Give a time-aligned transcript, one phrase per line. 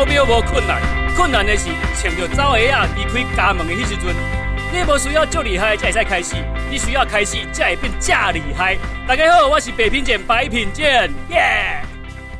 [0.00, 0.80] 跑步无困难，
[1.14, 4.16] 困难的是穿着走鞋啊离开家门的迄时阵。
[4.72, 6.36] 你无需要足厉害才会使开始，
[6.70, 8.78] 你需要开始才会变假厉害。
[9.06, 11.82] 大家好，我是北平健，白品健，耶、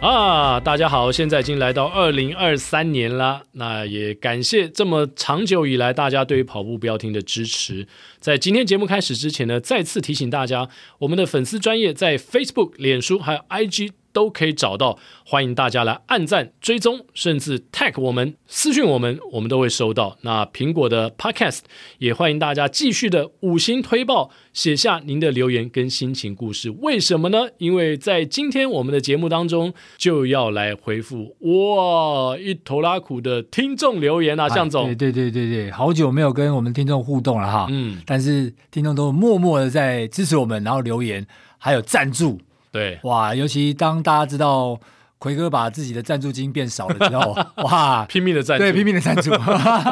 [0.01, 0.07] yeah!！
[0.09, 7.87] 啊，大家好，现在已经来到二零二三年了，那也感谢这么长久以来大家对于跑步不要停的支持。
[8.19, 10.71] 在今天节目开始之前呢，再次提醒大家，
[11.01, 13.91] 我们的粉丝专业在 Facebook、脸书还有 IG。
[14.13, 20.17] 都可以找到，欢迎大家来按赞、追踪，甚至 tag 我们、私讯我们，我们都会收到。
[20.23, 21.61] 那苹果的 Podcast
[21.99, 26.71] 也欢迎大家继续的五星推报，写下您的留言跟心情故事。
[26.81, 27.49] 为什么呢？
[27.59, 41.27] 因为在今天我们的节目当中就要来回复哇一头拉苦的听众留言啊，向总，对对对对对，好久没有跟我们听众互动了哈，嗯，但是听众都默默的在支持我们，然后留言
[41.59, 42.41] 还有赞助。
[42.73, 43.35] 对，哇！
[43.35, 44.79] 尤其当大家知道
[45.19, 49.31] 奎哥把自己的赞助金变少了之后， 哇，拼命的赞助，对，拼命的赞助，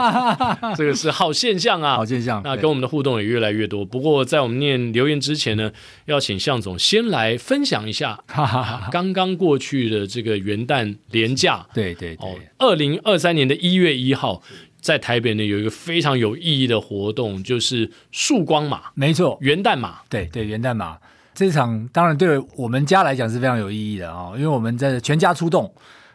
[0.75, 2.41] 这个是好现象啊，好现象。
[2.43, 3.85] 那跟我们的互动也越来越多。
[3.85, 5.71] 不过在我们念留言之前呢，
[6.07, 8.19] 要请向总先来分享一下
[8.91, 11.67] 刚刚过去的这个元旦连假。
[11.75, 14.41] 对对对，二零二三年的一月一号，
[14.81, 20.97] 在台北呢有一个非常有意义的活动，就是曙光马，没错，元旦马，对对，元旦马。
[21.39, 25.73] 这场当然对我们家来讲是非常有意义的啊，因为我们在全家出动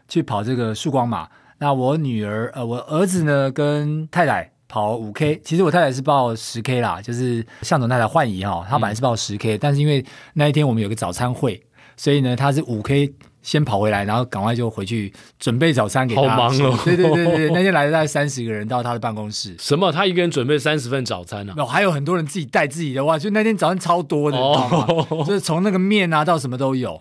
[0.09, 1.29] 去跑这个曙光马。
[1.59, 11.63] 那我女儿呃，我儿子呢跟太太跑五 K，其实我太太是报十 K 啦，就是向总太太换仪哈，她本来是报十 K，但是因为那一天我们有个早餐会，
[11.95, 13.13] 所以呢她是五 K。
[13.43, 16.21] 先跑回来，然后赶快就回去准备早餐给他。
[16.21, 16.79] 好忙哦！
[16.83, 19.55] 对对对对，那天来了大概三十个人到他的办公室。
[19.59, 19.91] 什么？
[19.91, 21.53] 他一个人准备三十份早餐呢？
[21.55, 23.19] 没有，还有很多人自己带自己的哇！
[23.19, 25.25] 就那天早餐超多的，你知道吗？
[25.25, 26.97] 就是从那个面啊到什么都有。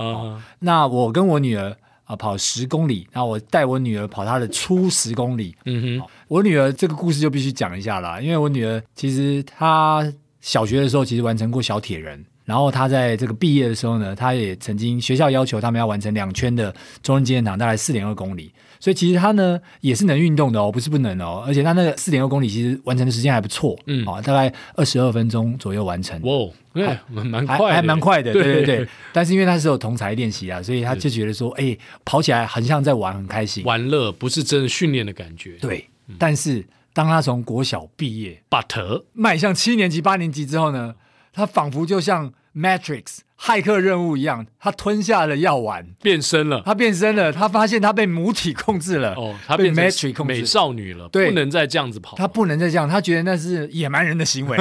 [0.59, 5.55] 那我跟我女儿啊跑十公里，然后我带我女儿跑她的初十公里。
[5.65, 10.05] 嗯哼，我女儿这个故事就必须讲一下了，因为我女儿其实她
[10.41, 12.25] 小学的时候其实完成过小铁人。
[12.45, 16.73] 然后他在这个毕业的时候呢，他也曾经学校要求他们要完成两圈的
[17.03, 18.53] 中正纪念堂，大概四点二公里。
[18.81, 21.45] 所以其实他呢也是能运动的哦，不是不能哦。
[21.47, 26.21] 而且他那个四点二公里其实完成的时间还不错，嗯，啊，大概二十二分钟左右完成。
[26.23, 28.89] 哇，对，蛮快，还蛮快的，对对对。
[29.13, 35.53] 但是因为他是有同才练习啊，所以他就觉得说，哎，跑起来很像在玩，很开心，玩乐不是真的训练的感觉。
[35.61, 35.89] 对，
[36.19, 40.97] 但是当他从国小毕业，but 迈向七年级、八年级之后呢，
[41.33, 42.33] 他仿佛就像。
[42.55, 46.61] Matrix 骇客任务一样，他吞下了药丸，变身了。
[46.67, 49.15] 他变身了，他发现他被母体控制了。
[49.15, 52.15] 哦，他被 Matrix 控制，美少女了，对，不能再这样子跑。
[52.19, 54.59] 他不能再这样，他觉得那是野蛮人的行为。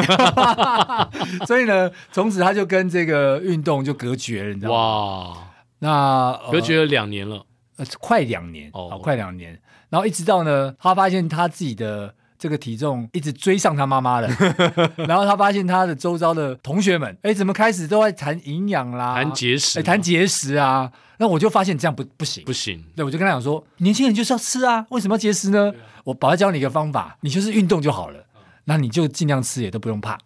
[1.46, 4.78] 所以呢，从此他就跟这个运动就隔绝了，你知道吗？
[4.78, 5.38] 哇，
[5.80, 7.46] 那隔绝了两年了，
[7.76, 9.60] 呃，快两年哦，快两年。
[9.90, 12.16] 然后一直到呢，他发现他自己的。
[12.42, 14.28] 这个体重一直追上他妈妈了，
[15.08, 20.92] 然后他发现他的周遭的同学们，哎，怎么开始都在谈营养啦，谈节食，哎，谈节食啊？
[21.20, 22.84] 那我就发现这样不不行，不行。
[22.96, 25.70] 对，我就跟他讲说，年轻人就是要吃啊，为什么要节食呢？
[25.70, 28.26] 啊、我把他教你一个方法，你就是运动就好了，
[28.64, 30.18] 那你就尽量吃，也都不用怕。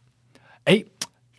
[0.63, 0.81] 哎，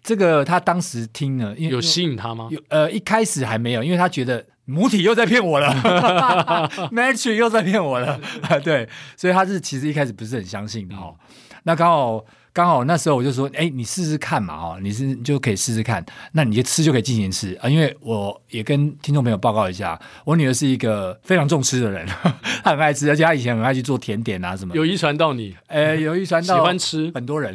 [0.02, 2.48] 这个他当时听了，因为有吸引他吗？
[2.50, 4.44] 有，呃，一开始还没有，因为他觉得。
[4.66, 5.72] 母体又在骗我了，
[6.92, 8.20] Match 又在骗我了，
[8.62, 11.14] 对，所以他是其实一开始不是很相信的哦。
[11.62, 17.68] 那刚好刚好那时候我就说，哎，你试试看嘛，哈，你是你就可以试试看，那你就吃就可以进行吃啊。
[17.68, 22.06] 因为我也跟听众朋友报告一下，我女儿是一个非常重吃的人，
[22.64, 24.74] 她很爱吃，而且她以前很爱去做甜点啊什么。
[24.74, 25.56] 有遗传到你？
[25.68, 27.54] 哎，有遗传到喜欢吃很多人，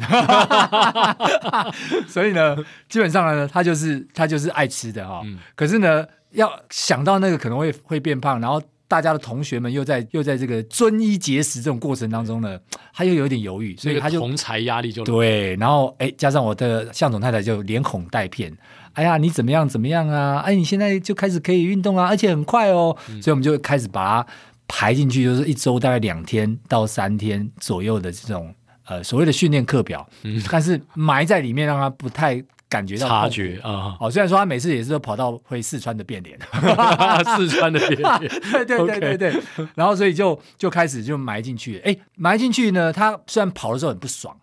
[2.08, 2.56] 所以呢，
[2.88, 5.22] 基本上呢，她就是她就是爱吃的哈。
[5.56, 6.06] 可是呢。
[6.32, 12.60] 要想到那个可能会会变胖，然后大家的同学们又在又在这个遵医节食这种过程当中呢，
[12.94, 18.56] 他又有点犹豫，所以他就同侪压力就对，然后哎，加上我的向总太太就连哄带骗，
[18.94, 20.40] 哎呀，你怎么样怎么样啊？
[20.40, 24.28] 哎，你现在就开始可以运动啊，而且很快哦，嗯、所以我们就开始把它
[24.68, 28.54] 排进去，就是一周大概两天到三天左右的这种
[28.86, 32.44] 呃所谓的训练课表，嗯、但是埋在里面让他不太。
[32.72, 36.40] 感觉到察觉啊，哦，虽然说他每次也是都跑到回四川的变脸，
[37.36, 38.20] 四川的变脸，
[38.50, 39.42] 对对对对对，
[39.76, 44.34] 然后所以就就开始就埋进去，哎，埋进去呢，他虽然跑的时候很不爽，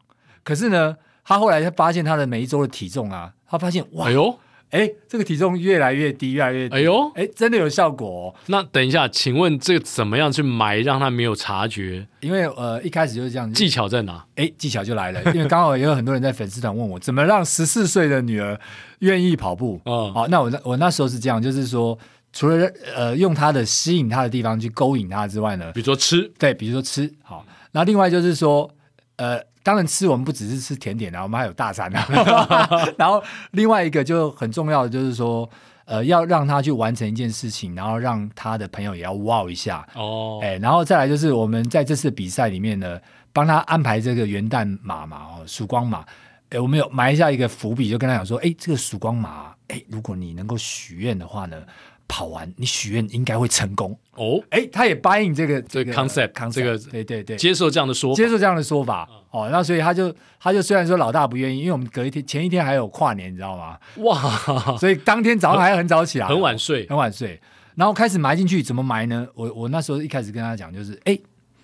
[0.45, 0.95] 可是呢，
[1.25, 4.39] 他后来他发现他的每一周的体重啊，他发现哇，哎呦。
[4.71, 6.77] 哎，这个体重越来越低，越来越低。
[6.77, 8.35] 哎呦，哎，真的有效果哦。
[8.47, 12.07] 那等一下，请问这个怎么样去埋，让他没有察觉？
[12.21, 13.53] 因为呃，一开始就是这样。
[13.53, 14.25] 技巧在哪？
[14.37, 15.23] 哎，技巧就来了。
[15.33, 18.59] 因为刚好也有很多人在粉丝团问我，怎么让十四岁的女儿
[19.01, 19.81] 愿意跑步？
[19.85, 21.99] 哦，好，那我那我那时候是这样，就是说。
[22.31, 27.43] 除了呃用他的吸引他的地方去勾引他之外呢，比如说吃，对，比如说吃好。
[27.73, 28.71] 那另外就是说，
[29.17, 32.09] 呃，当然吃我们不只是吃甜点啊，我们还有大餐啊。
[32.97, 35.47] 然后另外一个就很重要的就是说，
[35.85, 40.41] 呃，要让他去完成一件事情，然后让他的朋友也要哇一下哦。
[40.43, 42.99] 哎，然后再来就是我们在这次比赛里面呢，
[43.31, 46.03] 帮他安排这个元旦马嘛，哦，曙光马。
[46.49, 51.63] 哎，我们有埋下一个伏笔，就跟他讲说，哎，这个曙光马，哎，如果你能够许愿的话呢，
[52.09, 54.43] 跑完你许愿应该会成功哦。
[54.51, 59.49] 哎，他也答应这个这个 concept，这个对对对，接受这样的说法，接受这样的说法哦。
[59.53, 63.79] 那所以他就他就虽然说老大不愿意，因为我们隔一天前一天还有跨年，你知道吗？
[63.99, 67.41] 哇，所以当天早上还要很早起来，很晚睡，很晚睡，
[67.75, 69.29] 然后开始埋进去，怎么埋呢？
[69.35, 71.19] 我我那时候一开始跟他讲就是，哎，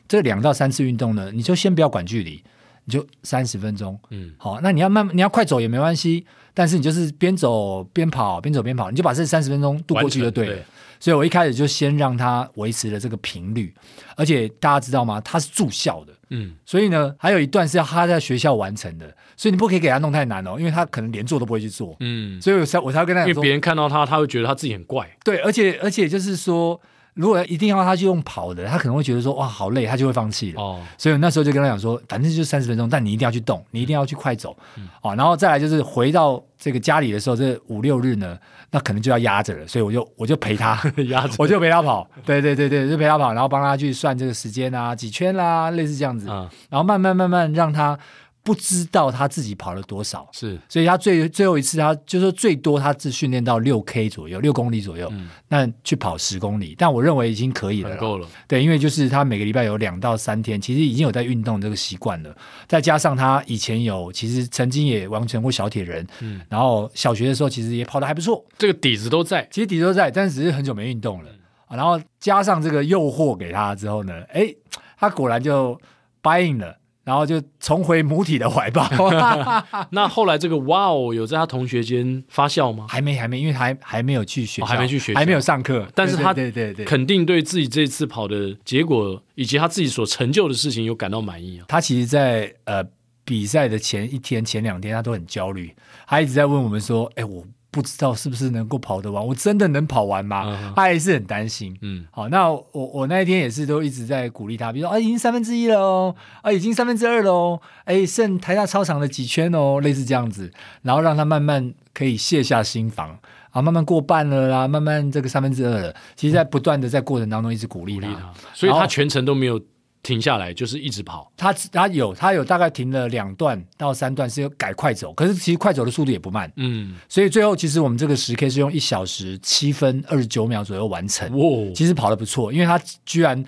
[0.06, 2.42] 这两到三次运动呢，你就先不要管距离。
[2.84, 10.54] 你就三十分钟，嗯，好，那你要慢，你要快走也没关系，但是你就是边走边跑，边走边跑，你就把这三十分钟度过去就对了。
[10.54, 10.62] 对，
[11.00, 13.74] 所以我一开始就先让他维持了这个频率，
[14.16, 15.20] 而且大家知道吗？
[15.22, 26.80] 他是住校的，嗯，所以呢，还有一段是要他在学校完成的，所以你不可以给他弄太难哦，因为他可能连做都不会去做，嗯，所以我才我才会跟他因为别人看到他，他会觉得他自己很怪，对，而且而且就是说。
[27.14, 30.60] 如果一定要他去用跑的，他可能会觉得说哇好累，他就会放弃了。
[30.60, 34.56] 哦，所以那时候就跟他讲说，反正就三十分钟，但你一定要去动，你一定要去快走。
[34.76, 38.36] 嗯，哦，然后再来就是回到这个家里的时候，这五六日呢，
[38.70, 40.78] 那可能就要压着了，所以我就我就陪他
[41.08, 42.06] 压着，我就陪他跑。
[42.24, 46.26] 对对对对，就陪他跑，然后帮他去算这个时间啊，几圈啦，类似这样子。
[46.28, 47.98] 嗯，然后慢慢慢慢让他。
[48.44, 62.36] 不知道他自己跑了多少，是，所以他最最后一次，他就说最多他只训练到六 K 左右，六公里左右，嗯，那去跑十公里，但我认为已经可以了，够了，对，因为就是他每个礼拜有两到三天，其实已经有在运动这个习惯了，
[62.68, 71.30] 再加上他以前有，其实曾经也完成过小铁人，嗯，然后小学的时候其实也跑得还不错，这个底子都在，其实底子都在，但只是很久没运动了，
[71.70, 74.54] 然后加上这个诱惑给他之后呢，哎，
[74.98, 75.80] 他果然就
[76.22, 76.76] buy in 了。
[77.04, 78.88] 然后就重回母体的怀抱。
[79.90, 82.86] 那后来这个哇哦，有在他同学间发酵吗？
[82.88, 85.86] 还没，还没，因为他还还没有去学校，哦、还没去学校，还没有上课。
[85.94, 91.66] 但是他对对对，肯定对自己这次跑的结果以及他自己所成就的事情有感到满意啊。
[91.68, 92.84] 他其实在，在呃
[93.24, 95.74] 比赛的前一天、前两天，他都很焦虑，
[96.06, 100.74] 他一直在问我们说：“哎，我。”不知道是不是能够跑得完，我真的能跑完吗？Uh.
[100.76, 101.76] 他还是很担心。
[101.82, 113.18] 嗯，好，那我我那一天也是都一直在鼓励他，比如说啊，已经三分之一了哦，啊，已经三分之二了哦，哎，剩台大操场的几圈哦，类似这样子，然后让他慢慢可以卸下心防
[113.50, 115.94] 啊，慢慢过半了啦，慢慢这个三分之二了。
[116.14, 118.22] 其实，在不断的在过程当中一直鼓励他，嗯、
[118.54, 119.60] 所以他全程都没有。
[120.04, 133.44] 停下来就是一直跑，他他有他有大概停了两段到三段是有改快走，可是其实快走的速度也不慢，嗯，所以最后其实我们这个十 K 是用一小时七分二十九秒左右完成，哇，其实跑的不错，因为他居然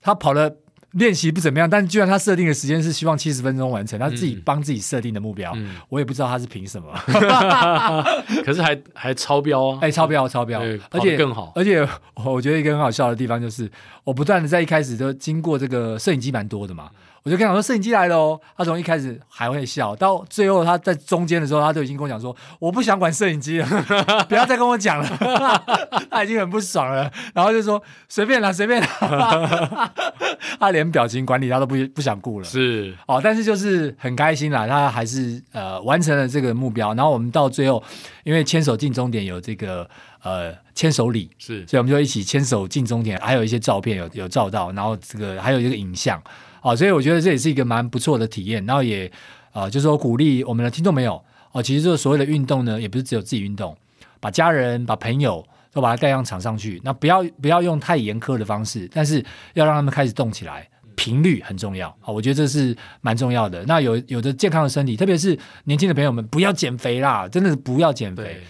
[0.00, 0.52] 他跑了。
[0.98, 6.92] 练习不怎么样，但居然他设定的时间是希望七十分钟完成，他自己帮自己设定的目标，嗯、我也不知道他是凭什么，
[8.44, 9.78] 可是还还超标啊！
[9.82, 10.60] 哎，超标超标，
[10.90, 11.52] 而且更好。
[11.54, 11.86] 而且
[12.24, 13.70] 我觉得一个很好笑的地方就是，
[14.04, 16.90] 我不断的在一开始都经过这个摄影机蛮多的嘛。
[17.24, 23.66] 我就跟他说，摄影机来了哦，他从一开始还会笑，到最后他在中间的时候，他都已经跟我讲说，我不想管摄影机了，
[24.28, 25.64] 不要再跟我讲了，
[26.10, 29.92] 他已经很不爽了，然后就说随便啦，随便啦，
[30.58, 32.94] 他连表情管理他都不不想顾了，是。
[33.06, 37.82] 哦，但是就是很开心啦，他还是呃完成了这个目标，然后我们到最后，
[38.24, 39.88] 因为牵手进终点有这个
[40.22, 46.22] 呃牵手礼，是，所以我们就一起牵手进终点，还有一些照片有有照到，然后这个还有一个影像。
[46.60, 49.06] 好，所以我觉得这也是一个蛮不错的体验，然后也
[49.52, 51.22] 啊、呃，就是说鼓励我们的听众朋友
[51.52, 53.76] 哦，其实这个所谓的运动呢，也不是只有自己运动，
[54.20, 59.24] 把家人、把朋友都把它带上场上去，那不要不要用太严苛的方式，但是
[59.54, 63.64] 要让他们开始动起来，频率很重要啊，我觉得这是蛮重要的。
[63.66, 68.40] 那有有着健康的身体，特别是年轻的朋友们，不要减肥啦，真的是不要减肥。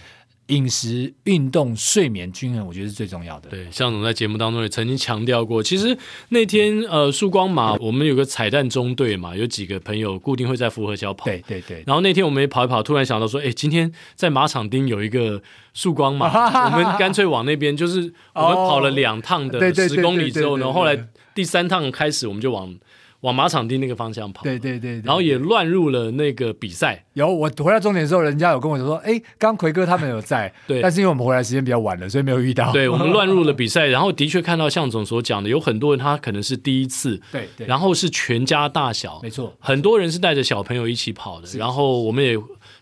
[0.49, 3.49] 饮食、运动、睡眠均衡，我觉得是最重要的。
[3.49, 5.97] 对，向总在节目当中也曾经强调过，其实
[6.29, 11.25] 那天呃，曙光马我们有个彩蛋中队嘛，有几个朋友固定会在福和桥跑。
[11.25, 11.83] 对对对。
[11.87, 15.41] 然后那天我们也跑一跑，突然想到说，哎，今天在马场町有一个
[15.73, 16.27] 曙光马，
[16.71, 22.75] 我们干脆往那边，就是我们跑了两趟的十公里之后呢，后来第三趟开始，我们就往。
[23.21, 27.05] 往马场地那个方向跑，对对对，然后也乱入了那个比赛。
[27.13, 32.71] 有我回到终点的时候，人家有跟我说，哎，刚奎哥他们有在， 对，但是因为我们回来时间比较晚了，所以没有遇到。
[32.71, 42.37] 对，我们乱入了比赛， 然后的确看到向总所讲的，有很多人他可能是第一次，对对，然后是全家大小，没错，很多人是带着小朋友一起跑的，然后我们也。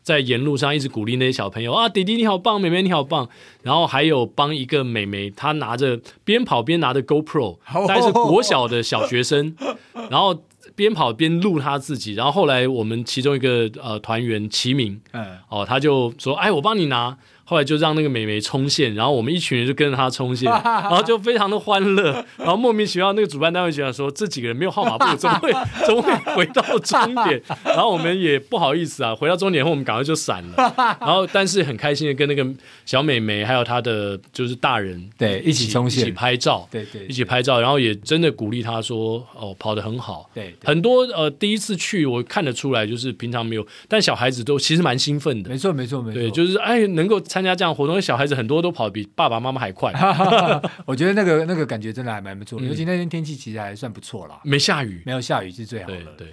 [0.08, 3.28] 在沿路上一直鼓励那些小朋友啊，弟弟你好棒，妹妹你好棒。
[3.62, 9.54] 然后还有帮一个妹妹，她拿着边跑边拿着 GoPro，大概是国小的小学生，
[10.10, 10.44] 然后
[10.78, 12.14] 边跑边录她自己。
[12.14, 17.18] 然后后来我们其中一个呃团员齐明，嗯，哦，他就说，哎，我帮你拿。
[17.50, 25.54] 后来就让那个美眉冲线，然后我们一群人就跟着她冲线， 然后就非常的欢乐，然后莫名其妙那个主办单位觉得说，这几个人没有号码布，怎么会
[25.88, 27.42] 怎么会回到终点？
[27.64, 32.46] 然后我们也不好意思啊，回到终点后我们赶快就闪了， 然后但是很开心的跟那个
[32.86, 49.94] 小美眉还有她的就是大人对一起冲线，一起拍照，对对，一起拍照，然后也真的鼓励她说哦跑得很好，对，很多呃第一次去我看得出来就是平常没有，但小孩子都其实蛮兴奋的，没错没错没错，对，就是哎能够参加这样活动，小孩子很多都跑得比爸爸妈妈还快，
[50.88, 55.96] 我觉得那个那个感觉真的还蛮不错，嗯、尤其那天天气其实还算不错啦，没下雨，没有下雨是最好的。
[56.18, 56.28] 对，对，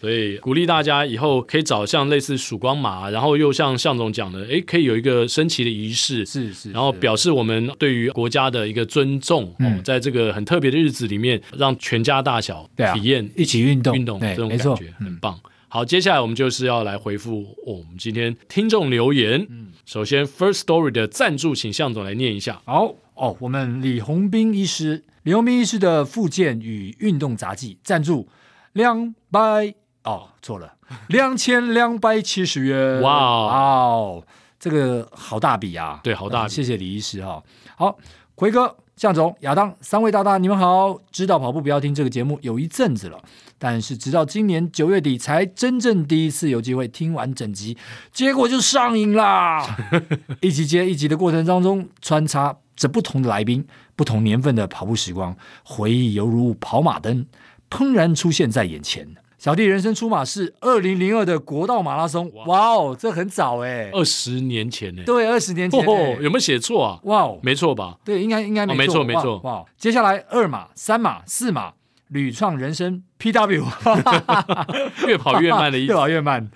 [0.00, 15.38] 所以鼓励大家以后可以找像类似曙光马，然后又像向总讲的，哎，可以有一个升旗的仪式，是是，然后表示我们对于国家的一个尊重，嗯、哦，在这个很特别的日子里面，让全家大小体验、啊、一起运动运动这种感觉很棒。
[15.68, 19.44] 好，接下来我们就是要来回复、哦、我们今天听众留言。
[19.50, 22.60] 嗯，首先 First Story 的赞助，请向总来念一下。
[22.64, 28.28] 好哦，我们李洪斌医师，李洪斌医师的复健与运动杂技赞助
[28.72, 30.74] 两百哦，错了，
[31.08, 33.00] 两千两百七十元。
[33.00, 34.26] 哇哦，
[34.58, 36.00] 这个好大笔啊！
[36.02, 36.50] 对，好大笔。
[36.50, 37.44] 谢谢李医师哈、哦。
[37.76, 37.98] 好，
[38.34, 38.76] 奎哥。
[38.96, 40.98] 向总、亚当三位大大，你们好！
[41.12, 43.22] 知道跑步不要听这个节目有一阵子了，
[43.58, 47.76] 但是直到今年九月底才真正第一次有机会听完整集，
[48.10, 49.76] 结果就上瘾啦！
[50.40, 57.26] 一集接一集的过程当中，穿插着不同的来宾、不同年份的跑步时光，回忆犹如跑马灯，
[57.68, 59.06] 怦然出现在眼前。
[59.38, 65.02] 小弟人生出马是二零零二的国道马拉松，哇哦，这很早哎，二十年前呢？
[65.04, 66.98] 对，二十年前，有没有写错啊？
[67.04, 67.98] 哇哦，没错吧？
[68.04, 69.38] 对，应该应该没错，没错没错。
[69.40, 71.74] 哇，接下来二马、三马、四马，
[72.08, 73.62] 屡创人生 PW，
[75.06, 76.50] 越跑越慢的 意思，越跑越慢。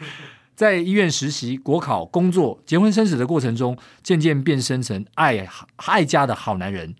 [0.57, 5.47] 在医院实习、国考、工作、结婚生子的过程中，渐渐变身成爱
[5.77, 6.95] 爱家的好男人。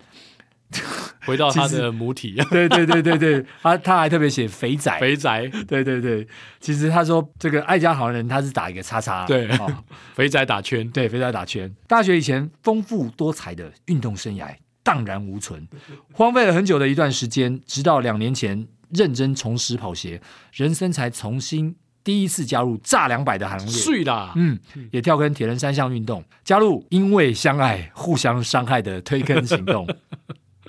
[1.25, 6.27] 回到他的母体， 对对对对对，他他还特别写肥仔，肥仔，对对对，
[6.59, 9.71] 其实他说这个爱家好人，他是打一个叉叉，对，哦、
[10.15, 11.71] 肥仔打圈，对，肥仔打圈。
[11.87, 14.47] 大学以前丰富多彩的运动生涯
[14.83, 15.67] 荡然无存，
[16.11, 20.19] 荒废了很久的一段时间，直到两年前认真重拾跑鞋，
[20.53, 24.57] 人生才重新第一次加入炸两百的行列，碎啦，嗯，
[24.91, 29.87] 也跳跟铁人三项运动，加入因为相爱互相伤害的推坑行动。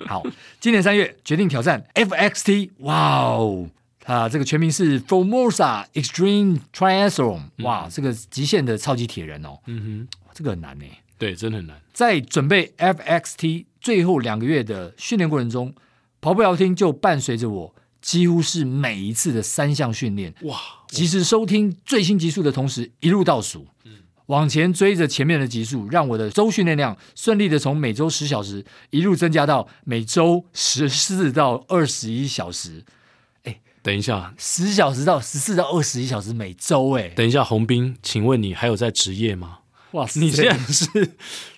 [0.07, 0.23] 好，
[0.59, 3.69] 今年三月决定挑战 FXT，哇哦，
[4.05, 10.85] 啊这个全名是 Formosa Extreme Triathlon，哇，这个极限的超级铁人哦，嗯哼，这个很难呢，
[11.17, 11.79] 对，真的很难。
[11.93, 15.73] 在准备 FXT 最后两个月的训练过程中，
[16.21, 23.67] 跑步聊天就伴随着我，几乎是每一次的三项训练，哇，及时收听最新集数的同时，一路倒数。
[24.27, 32.85] 往前追着前面的集数，让我的周训练量顺利的从每周十小时一路增加到每周十四到二十一小时。
[33.43, 39.59] 哎，等一下，十小时到十四到二十一小时每周，哎，等一下，洪斌，请问你还有在职业吗？
[39.91, 41.15] 哇塞，你现在是，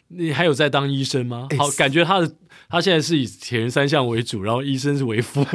[0.07, 1.47] 你还有在当医生吗？
[1.57, 2.31] 好，感觉他的
[2.67, 5.45] 他现在是以铁人三项为主，然后医生是为辅，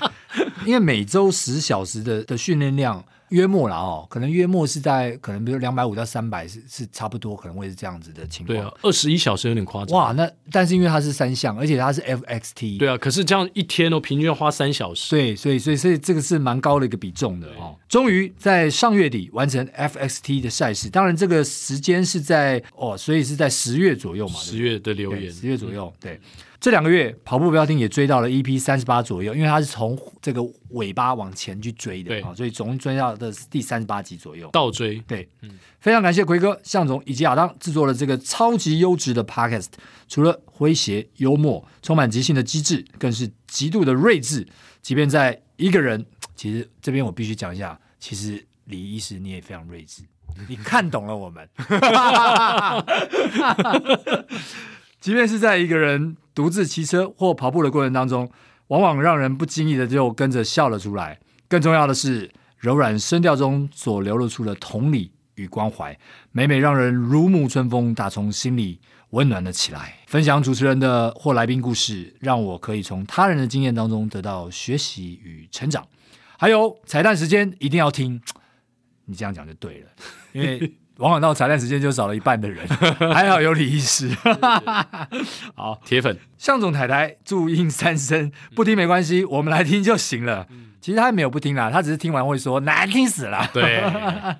[0.66, 3.02] 因为每周十小时的的训练量。
[3.30, 8.56] 约莫了哦，可能约莫是在可能比如两百五到三百是是差不多，可能会是这样子的情况。
[8.56, 9.98] 对啊，二十一小时有点夸张。
[9.98, 12.78] 哇，那但是因为它是三项，而且它是 FXT。
[12.78, 15.10] 对啊，可是这样一天哦，平均要花三小时。
[15.10, 17.76] 对，所以所以所以这个是蛮高的一个比重的哦。
[17.88, 24.34] 终于在上月底完成 FXT 的赛事，当然这个时间是在哦，所以是在十月左右嘛。
[24.34, 26.20] 十月的留言，十月左右，对。
[26.60, 34.50] 这两个月跑步标定也追到了 EP 三十八左右，因为它是从这个尾巴往前去追的，对，所以总共追到的是第三十八集左右。
[34.52, 39.68] 倒追，对，嗯，非常感谢奎哥、向总以及亚当制作了这个超级优质的 Podcast，
[40.06, 44.46] 除了诙谐幽默、充满即兴的机智，更是极度的睿智。
[44.82, 46.04] 即便在一个人，
[46.36, 50.02] 其实这边我必须讲一下，其实李医师你也非常睿智，
[50.46, 51.48] 你看懂了我们。
[55.00, 58.26] 即便是在一个人独自骑车或跑步的过程当中，
[58.68, 61.20] 往往让人不经意的就跟着笑了出来。
[61.48, 65.94] 更重要的是，柔软声调中所流露出的同理与关怀，
[66.32, 68.80] 每每让人如沐春风，打从心里
[69.10, 69.98] 温暖了起来。
[70.06, 75.86] 分享主持人的或来宾故事，让我可以从他人的经验当中得到学习与成长。
[76.38, 78.18] 还有彩蛋时间一定要听，
[79.04, 79.88] 你这样讲就对了，
[80.32, 80.72] 因为。
[81.00, 82.66] 王广道彩蛋时间就少了一半的人，
[83.12, 84.08] 还好有李医师。
[85.54, 90.46] 好，铁粉，向总太太祝音三声，不听没关系，我们来听就行了。
[90.80, 93.48] 其实他没有不听啦，他只是听完会说难听死了。
[93.52, 93.82] 对。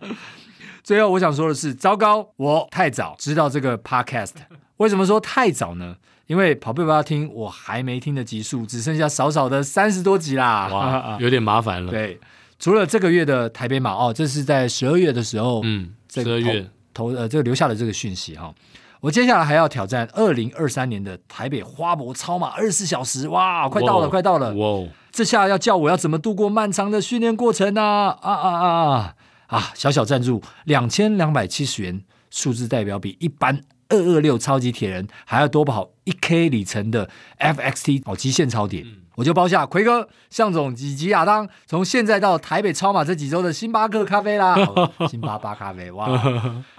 [0.84, 4.32] 最后我想说的是，糟糕，我太早知道这个 podcast。
[4.78, 5.96] 为什么说太早呢？
[6.26, 10.68] 因为跑步不要听，我还没听的集数只剩下少少的三十多集啦。
[10.68, 11.90] 哇， 有点麻烦了。
[11.90, 12.20] 对。
[12.58, 18.54] 除了这个月的台北马哦，这是在十二月的时候，嗯，十二月投呃这个留下了这个讯息哈、哦。
[19.00, 24.52] 我接下来还要挑战二零二三年的台北花博超马二十四小时，哇，快到了，快到了！
[24.52, 27.82] 哇，这下要叫我要怎么度过漫长的训练过程呢？
[27.82, 29.14] 啊啊啊啊
[29.46, 29.72] 啊！
[29.74, 37.10] 小小赞助两千两百七十元，数字代表比一般二二六超级铁人还要多跑一 K 里程的
[37.40, 38.84] FXT 哦，极限超点。
[38.86, 44.56] 嗯我就包下奎哥、向总以及亚当，从现在到台北超马这几周的星巴克咖啡啦，
[45.10, 46.08] 星巴巴咖啡哇！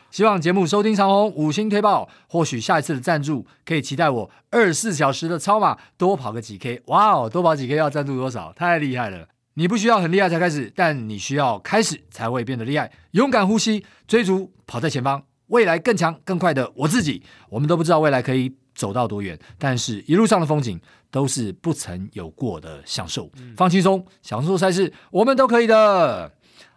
[0.10, 8.52] 希望节目收听长虹，五星推爆，或许下一次的赞助可以期待我二十四小时的超马多跑个几 K，哇哦，多跑几 K 要赞助多少？
[8.54, 9.28] 太厉害了！
[9.54, 12.92] 你不需要很厉害才开始，但你需要开始才会变得厉害。
[13.12, 17.22] 勇敢呼吸，追逐跑在前方，未来更强更快的我自己。
[17.50, 20.80] 我们都不知道未来可以走到多远，但是一路上的风景。
[21.12, 26.32] 都是不曾有过的享受，放轻松，享受赛事，我们都可以的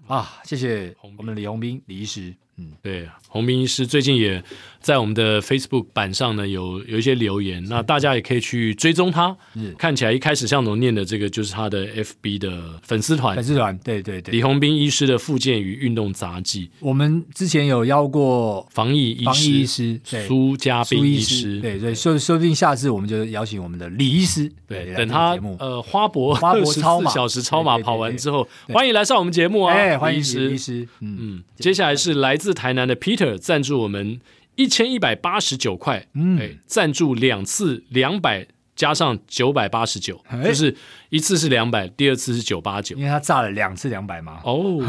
[0.08, 0.42] 啊！
[0.42, 4.42] 谢谢我们李红斌李医师，嗯，对，洪斌医师最近也。
[4.84, 9.34] 在我们的 Facebook 版上呢，有有一些留言，那大家也可以去追踪他。
[9.54, 13.34] 嗯，看起来一开始向总念的这个就是他的 FB 的粉丝团。
[13.34, 14.32] 粉丝团，对对对。
[14.32, 16.68] 李洪斌医师的复健与运动杂技。
[16.80, 21.58] 我们之前有邀过防疫医师，防疫医师苏家斌医师。
[21.62, 24.52] 对对，说说不定下次我们就邀请我们的李医师。
[24.68, 29.72] 对，等他呃花博花博超马小时超马跑完之后，欢迎来上我们节目啊！
[29.72, 30.86] 哎，欢迎李医师。
[31.00, 34.20] 嗯嗯，接下来是来自台南的 Peter 赞助我们。
[34.56, 40.76] 一千一百八十九块，嗯，哎，赞助两次两百加上九百八十九，就是
[41.08, 44.40] 一次是两百，第二次是九八九，因为他炸了两次两百嘛。
[44.44, 44.80] 哦，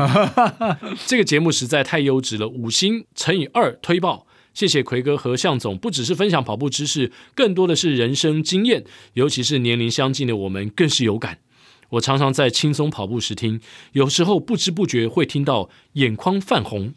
[1.07, 11.39] 这个节目实在太优质了，五星乘以二推爆，谢谢奎哥和向总，不只是分享跑步知识，更多的是人生经验，尤其是年龄相近的我们更是有感。
[11.89, 13.59] 我常常在轻松跑步时听，
[13.93, 16.93] 有时候不知不觉会听到眼眶泛红，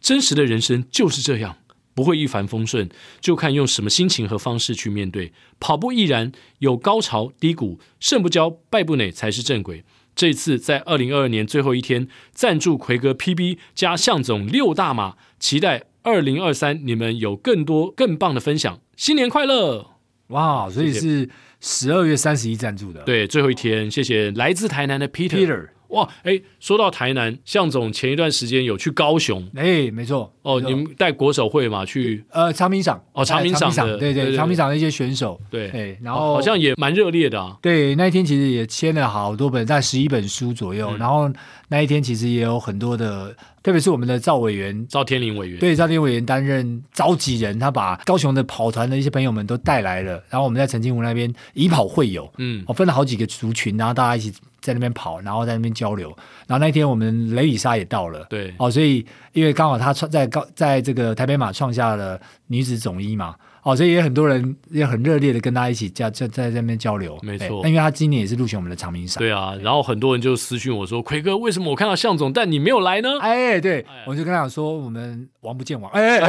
[0.00, 1.56] 真实的人生就是这样。
[1.94, 2.88] 不会一帆风顺，
[3.20, 5.32] 就看用什么心情和方式去面对。
[5.58, 6.30] 跑步亦然，
[6.60, 9.84] 有高潮低谷，胜不骄败不馁才是正轨。
[10.14, 18.78] 这次在二零二二年最后一天，赞助奎哥 PB 加向总六大马，期待二零二三你们有更多更棒的分享。
[18.96, 19.90] 新年快乐！
[20.28, 21.28] 哇，所以是
[21.60, 25.36] 十二月三十一赞助的，对，最后一天，谢谢来自台南的 Peter。
[25.36, 32.22] Peter 哇，哎，说到台南，向总前一段时间有去高雄，哎，没错，哦，你们带国手会嘛去？
[32.30, 37.56] 呃，长鸣赏，哦，长鸣赏，对对，长鸣赏的一些选手，对，哎，然后好像也蛮热烈的啊。
[37.62, 40.94] 对，那一天其实也签了好多本，在十一本书左右。
[40.98, 41.30] 然后
[41.68, 50.22] 那一天其实也有很多的，特别是我们的赵委员，赵天林委员，对，赵天麟委员担任召集人，他把高雄的跑团的一些朋友们都带来了。
[50.28, 54.30] 然后我们在澄清湖那边以跑会友，嗯，我分了好几个族群，然后大家一起。
[54.68, 56.14] 在那边跑，然后在那边交流，
[56.46, 73.18] 然后那天我们雷里莎也到了，对，哦，所以因为刚好她创在高在这个台北马创下了女子总一嘛，哦，所以也很多人也很热烈的跟她一起在在在那边交流，没错，因为她今年也是入选我们的长鸣赏，对啊，然后很多人就私讯我说，奎哥为什么我看到向总但你没有来呢？
[73.20, 76.20] 哎，对，我就跟他讲说我们王不见王， 哎，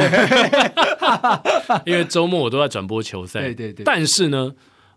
[1.84, 4.52] 因为周末我都在转播球赛，对对对，但是呢。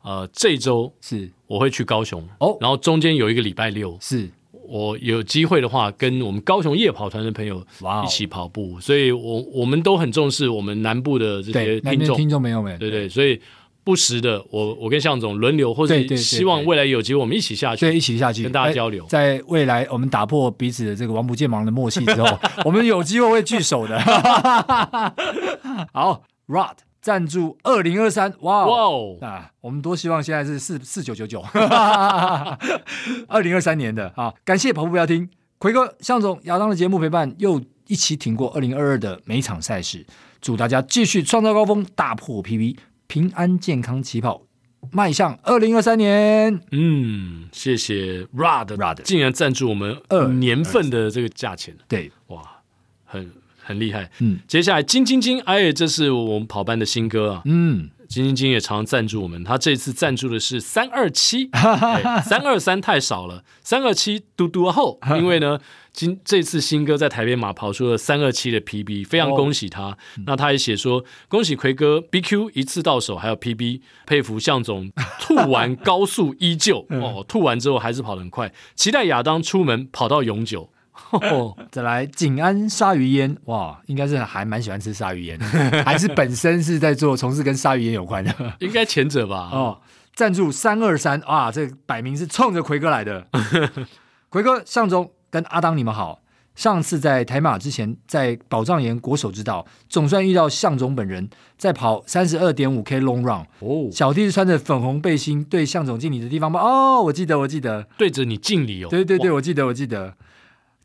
[0.05, 4.27] 呃，这周是我会去高雄哦，然后中间有一个礼拜六，是。
[4.65, 7.63] 我有机会的话，跟我们高雄夜跑团的朋友
[8.03, 13.39] 一起跑步，所以我我们都很重视我们南部的这些听众，听众朋友们，对对，所以
[13.83, 18.41] 不时的我我跟向总轮流，或者希望未来有机会我们一起下去，对，一起下去。
[18.41, 23.99] 跟大家交流，在未来我们打破彼此的这个王不见王的默契之后， 我们有机会会聚首的。
[25.93, 26.77] 好，Rod。
[27.03, 29.17] 赞助二零二三，哇哦！
[29.19, 31.41] 啊，我们多希望现在是四四九九九，
[33.27, 34.33] 二零二三年的啊！
[34.45, 40.05] 感谢跑步不要听，魁哥、向总、亚当的节目陪伴，又一起挺过二零二二的每场赛事。
[40.39, 44.43] 祝大家继续创造高峰，大破 PB，平安健康起跑，
[44.93, 46.61] 迈向二零二三年。
[46.71, 52.41] 嗯，谢谢 Rod Rod，竟然赞助我们二年份的这个价钱，对，哇，
[53.03, 53.29] 很。
[53.63, 61.49] 很厉害，嗯，接下来金金金，哎，这是我们跑班的新歌啊，嗯，金金金也常常赞助我们，他这次赞助的是三二七，
[62.23, 65.59] 三二三太少了，三二七嘟嘟后， 因为呢，
[65.91, 69.83] 今这次新歌在台北马跑出了三二七的 PB，非常恭喜他。
[69.83, 76.85] 哦、那他也写说，恭喜奎哥 BQ 一次到手，还有 PB，佩服向总吐完高速依旧。
[76.91, 80.69] 哦，吐完之后还是跑得很快，期待亚当出门跑到永久。
[81.11, 85.45] 哦， 再来景安鲨鱼烟，哇，应该是还蛮喜欢吃鲨鱼烟的，
[85.83, 88.33] 还是本身是在做从事跟鲨鱼烟有关的？
[88.59, 89.49] 应该前者吧。
[89.51, 89.81] 哦，
[90.13, 93.27] 赞助三二三，啊，这摆明是冲着奎哥来的。
[94.29, 96.19] 奎哥，向总跟阿当你们好。
[96.55, 101.27] 上次在台马之前，在宝藏岩国手之道，总算遇到向总本人，
[101.57, 103.47] 在跑三十二点五 K long run。
[103.57, 106.59] 哦，小弟是穿着粉红背心对向总敬礼的地方吗？
[106.59, 108.87] 哦，我记得，我记得，对着你敬礼哦。
[108.87, 110.13] 对对对，我记得，我记得。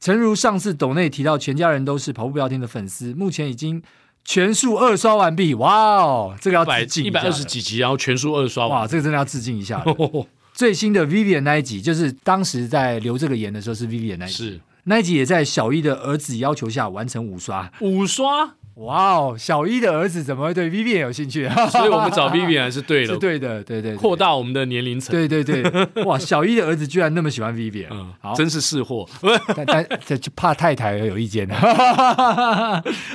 [0.00, 3.82] 诚如上次董内提到，全家人都是跑步不要停的粉丝，目前已经
[4.24, 5.54] 全数二刷完毕。
[5.54, 9.84] 哇哦，这个要致敬一百二十几集，然后全数二刷完，哇，这个真的要致敬一下。
[10.54, 18.54] 最新的 Vivian 那一集，就是当时在留这个言的时候是 Vivian 那一集，是那一集也在小一的儿子要求下完成五刷，五刷。
[18.78, 21.48] 哇哦，小一的儿子怎么会对 Vivian 有兴趣？
[21.70, 25.12] 所以我们找 Vivian 还是对的，是对的，对对，扩大我们的年龄层。
[25.14, 25.62] 对对对，
[26.04, 29.06] 哇，小一的儿子居然那么喜欢 Vivian，嗯，好，真是识货。
[29.56, 31.48] 但但这就怕太太有意见。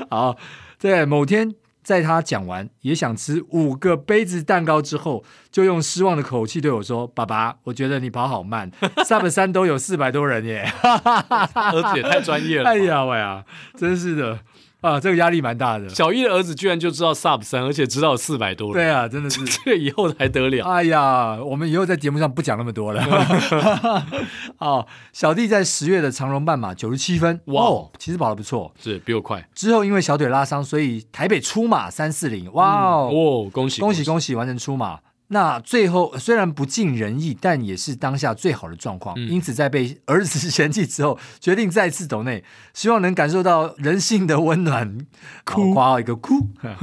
[0.09, 0.35] 好，
[0.79, 8.69] 对，某天在他讲完也想吃五个杯子蛋糕之后，就用失望的口气对我说：“爸爸，我觉得你跑好慢
[9.05, 12.69] ，Sub 三都有四百多人耶。”儿子也太专业了。
[12.69, 13.45] 哎呀喂啊，
[13.77, 14.39] 真是的。
[14.83, 15.87] 啊，这个压力蛮大的。
[15.87, 18.83] 小一的儿子居然就知道 Sub 三，而且知道四百多人。
[18.85, 20.65] 对啊，真的是 这个以后还得了？
[20.65, 23.01] 哎呀，我们以后在节目上不讲那么多了。
[24.59, 29.47] 哦，小弟在十月的长荣半马九十七分，哇、哦，其实跑得不错，是比我快。
[29.55, 34.99] 之后因为小腿拉伤，所以台北出马三四零，哇哦，恭喜恭喜恭喜，完成出马。
[35.33, 39.15] 那最后虽然不尽人意，但也是当下最好的状况。
[39.17, 42.43] 嗯、因此，在被儿子 嫌弃之后，决定再次抖内，
[42.73, 44.99] 希望能感受到人性的温暖。
[45.43, 46.35] 哭，括号一个哭。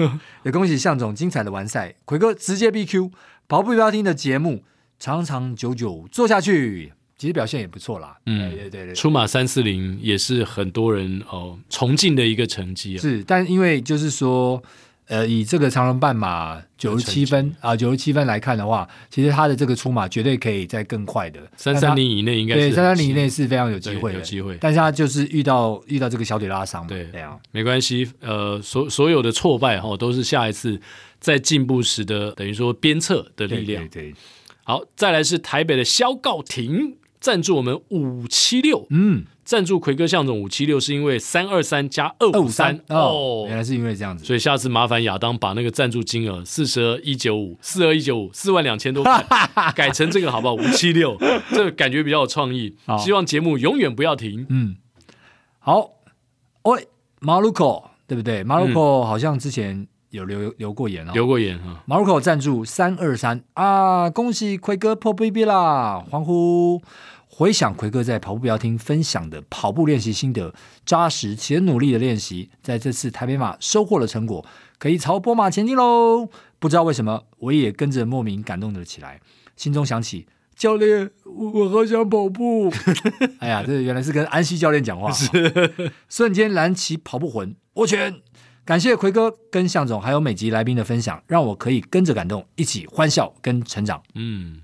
[0.43, 3.13] 也恭喜向总精彩的完赛，奎哥直接 BQ
[3.47, 4.65] 跑步不要听的节目，
[4.99, 8.19] 长长久久做下去，其实表现也不错啦。
[8.27, 13.01] 嗯，对对对，出马三四零也是很多人哦崇敬的一个成绩啊。
[13.01, 14.61] 是，但因为就是说。
[15.11, 24.57] 呃，以这个长龙半马九十七分啊，九十七分来看的话，其实他的这个出马绝对可以再更快的三三零以内，应该是对三三零以内是非常有机会的，有机会。
[24.61, 28.09] 但是他就是遇到遇到这个小腿拉伤嘛，对，这样没关系。
[28.21, 30.81] 呃，所所有的挫败哈，都是下一次
[31.19, 33.83] 在进步时的等于说鞭策的力量。
[33.89, 34.15] 对，对，对，
[34.63, 39.25] 好，再来是台北的萧告廷赞助我们五七六，嗯。
[39.51, 49.27] 赞助奎哥向总五七六是因为三二三加二五三哦，原来是因为这样子，所以下次麻烦亚当把那个赞助金额四十二一九五四二一九五四万两千多块
[49.75, 50.55] 改成这个好不好？
[50.55, 51.17] 五七六，
[51.51, 52.77] 这个感觉比较有创意。
[52.87, 54.47] 好希望节目永远不要停。
[54.51, 54.77] 嗯，
[55.59, 55.95] 好，
[56.63, 56.87] 喂，
[57.19, 58.45] 马路口对不对？
[58.45, 61.83] 马路口好像之前有留留过言哦，留过言啊。
[61.87, 66.81] 马路口赞助三二三啊，恭喜奎哥破 BB 啦，欢呼！
[67.41, 70.53] 回想奎哥在跑步标厅分享的跑步练习心得，
[70.85, 74.45] 扎实且努力的练习，在这次台北马收获了成果，
[74.79, 76.29] 可以朝波马前进喽！
[76.59, 79.23] 不知道为什么，我也跟着莫名感动了起来，
[79.57, 82.71] 心中想起教练，我好想跑步。
[83.41, 87.57] 哎呀，这原来是跟安西教练讲话， 是瞬间燃起跑步魂。
[87.73, 88.21] 我全
[88.67, 94.03] 感谢奎哥跟向总还有每集来宾的分享，让我可以跟着感动，一起欢笑跟成长。
[94.15, 94.61] 嗯。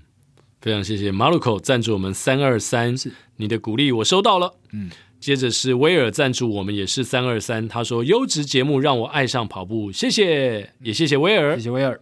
[0.61, 4.55] 非常谢谢马路口赞助我们三二三，是你的鼓励我收到了。
[4.71, 4.89] 嗯，
[5.19, 12.01] 接着是威尔赞助我们也是三二三，他说优质节目让我爱上跑步，谢谢，也谢谢威尔，谢谢威尔。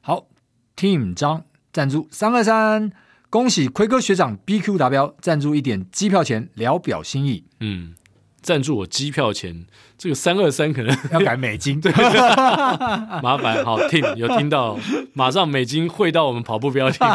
[0.00, 0.26] 好
[0.76, 2.92] ，Team 张赞助三二三，
[3.28, 7.44] 恭喜奎哥学长 BQ 达标，赞助一点机票钱聊表心意。
[7.60, 7.94] 嗯。
[8.48, 9.66] 赞助我机票钱，
[9.98, 11.92] 这个三二三可能 要改美金， 对，
[13.22, 13.62] 麻烦。
[13.62, 14.78] 好，Tim 有听到，
[15.12, 17.06] 马上美金汇到我们跑步不要停。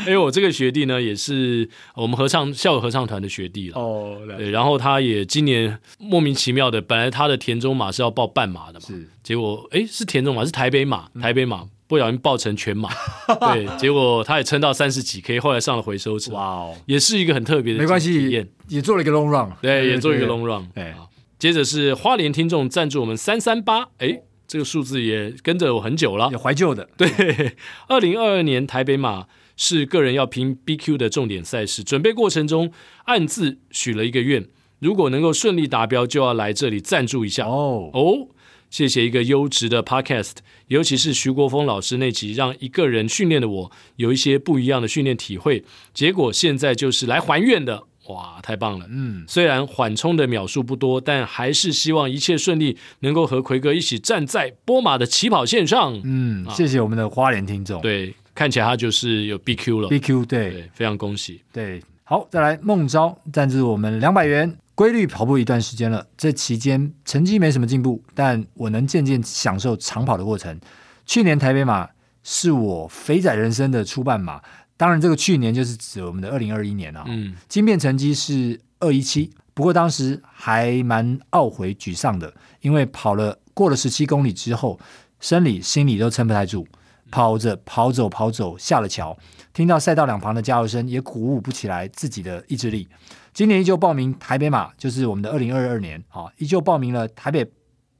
[0.00, 3.80] 因 为我这个学弟呢，也是我们合唱校友合唱团的学弟了。
[3.80, 11.64] 哦，对，然后他也今年莫名其妙的，本来他的田中马是要报半马的嘛，是，结果哎是田中马是台北马，台北马。
[11.90, 12.88] 嗯不小心爆成全马，
[13.52, 18.30] 对，结果他也撑到三十几 K，后来上了回收车，哇哦，也是一个很特别的，没关系，
[18.68, 20.94] 也做了一个 long run，对，也做一个 long run，哎，
[21.36, 27.56] 接着是花莲听众赞助我们三三八，哎，这个数字也跟着我很久了，也怀旧的，对，
[27.88, 29.26] 二零二二年台北马
[29.56, 32.70] 是个人要拼 BQ 的重点赛事，准备过程中
[33.06, 34.46] 暗自许了一个愿，
[34.78, 37.90] 如果能够顺利达标，就要来这里赞助一下，哦。
[37.92, 38.28] 哦。
[38.70, 40.36] 谢谢一个优质的 Podcast，
[40.68, 45.64] 尤其是徐国峰老师那集，让一个人训练的我有一些不一样的训练体会。
[45.92, 48.86] 结果现在就是来还愿的，哇，太棒了！
[48.88, 56.00] 嗯，虽然缓冲的秒数不多，但还是希望一切顺利，能够和奎哥一起站在波马的起跑线上。
[56.04, 57.82] 嗯，谢谢我们的花莲听众。
[57.82, 61.40] 对，看起来他就是有 BQ 了，BQ 对，对，非常恭喜。
[61.52, 64.56] 对，好，再来孟昭赞助我们两百元。
[64.80, 70.58] 规律跑步一段时间了，这期间成绩没什么进步，但我能渐渐享受长跑的过程。
[71.04, 71.86] 去年台北马
[72.22, 74.40] 是我肥仔人生的初半马，
[74.78, 77.04] 当然这个去年就是指我们的二零二一年啊。
[77.08, 84.80] 嗯，经变成绩是二一七，不过当时还蛮懊悔沮丧的，因为跑了过了十七公里之后，
[85.20, 86.66] 生理心理都撑不太住，
[87.10, 89.18] 跑着跑走跑走下了桥，
[89.52, 92.88] 听到赛道两旁的加油声，也鼓舞不起来自己的意志力。
[93.32, 97.44] 今年依旧报名台北马，就是我们的二零二二年啊，依旧报名了台北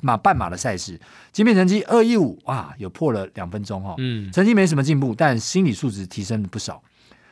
[0.00, 1.00] 马半马的赛事。
[1.32, 3.94] 即便成绩二一五，哇，有破了两分钟哈。
[3.98, 6.82] 嗯，成绩没什么进步，但心理素质提升了不少。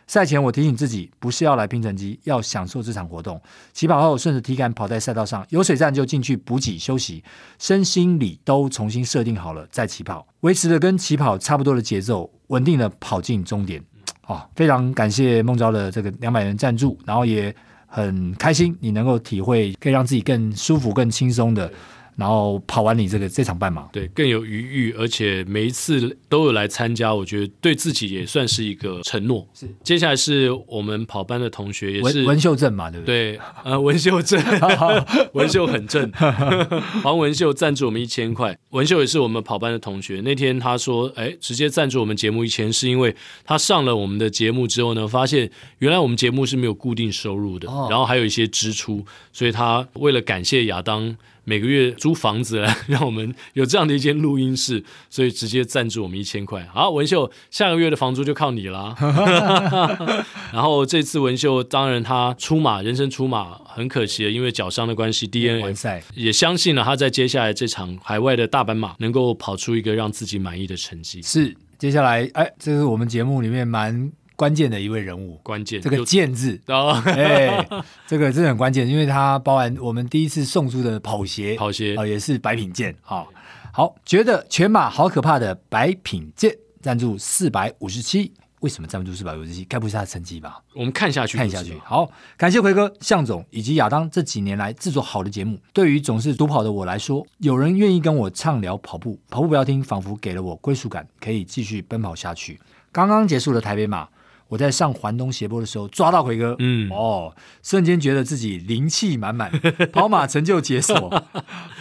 [0.08, 3.40] 赛前我提醒自己，不是要来拼成绩，要享受这场活动。
[3.72, 7.22] 起跑后顺着体感跑在赛道上，有水站就进去补给休息，
[7.58, 13.84] 身心理都重新设定好了再起跑，维持了跟起跑差不多的节奏，稳定的跑进终点。
[14.28, 17.52] 啊，非常感谢孟昭的这个两百元赞助，然后也。
[17.90, 21.72] 很开心，你能够体会可以让自己更舒服、更轻松的。
[22.18, 29.46] 然后跑完你这个这场半马，对，更有余裕，而且每一次都有来参加，我觉得对自己也算是一个承诺。
[29.54, 33.34] 是，接下来是我们跑班的同学，也是文秀正嘛，对不对？
[33.34, 34.42] 对，呃，文秀正，
[35.32, 36.10] 文秀很正，
[37.04, 38.58] 黄文秀赞助我们一千块。
[38.70, 51.16] 文秀也是我们跑班的同学，那天他说，哎，直接赞助我们节目一千，是因为他上了我们的节目之后呢，发现原来我们节目是没有固定收入的，哦、然后还有一些支出，所以他为了感谢亚当。
[51.48, 56.62] 每个月租房子来 让我们有这样的一间录音室，所以直接赞助我们一千块。
[56.74, 58.94] 好，文秀，下个月的房租就靠你了。
[60.52, 71.22] 然后这次文秀，当然他出马，人生出马，很可惜，因为脚伤的关系，DNF 也相信了他在接下来这场海外的大阪马能够跑出一个让自己满意的成绩。
[71.22, 74.12] 是，接下来，哎，这是我们节目里面蛮。
[74.38, 76.60] 关键的一位人物，关键这个“键”字，
[77.06, 77.68] 哎，
[78.06, 82.94] 这个真的很关键，因为它包含我们第一次送出的跑鞋，跑鞋啊，也是白品健。
[83.02, 83.26] 好，
[83.72, 89.64] 好，觉得全马好可怕的白品健赞助四百五十七，为什么赞助四百五十七？
[89.64, 90.62] 该不是他的成绩吧？
[90.72, 91.76] 我们看下去，看下去。
[91.84, 95.58] 好，感谢奎哥、向总以及亚当这几年来制作好的节目。
[95.72, 102.60] 对于总是独跑的我来说，有人愿意跟我畅聊跑步，跑步不要听，仿佛给了我归属感，可以继续奔跑下去。
[102.92, 104.08] 刚刚结束了台北马。
[104.48, 109.52] 我在上环东斜坡的时候抓到奎哥，嗯，哦，瞬间觉得自己灵气满满，
[109.92, 110.94] 跑马成就解锁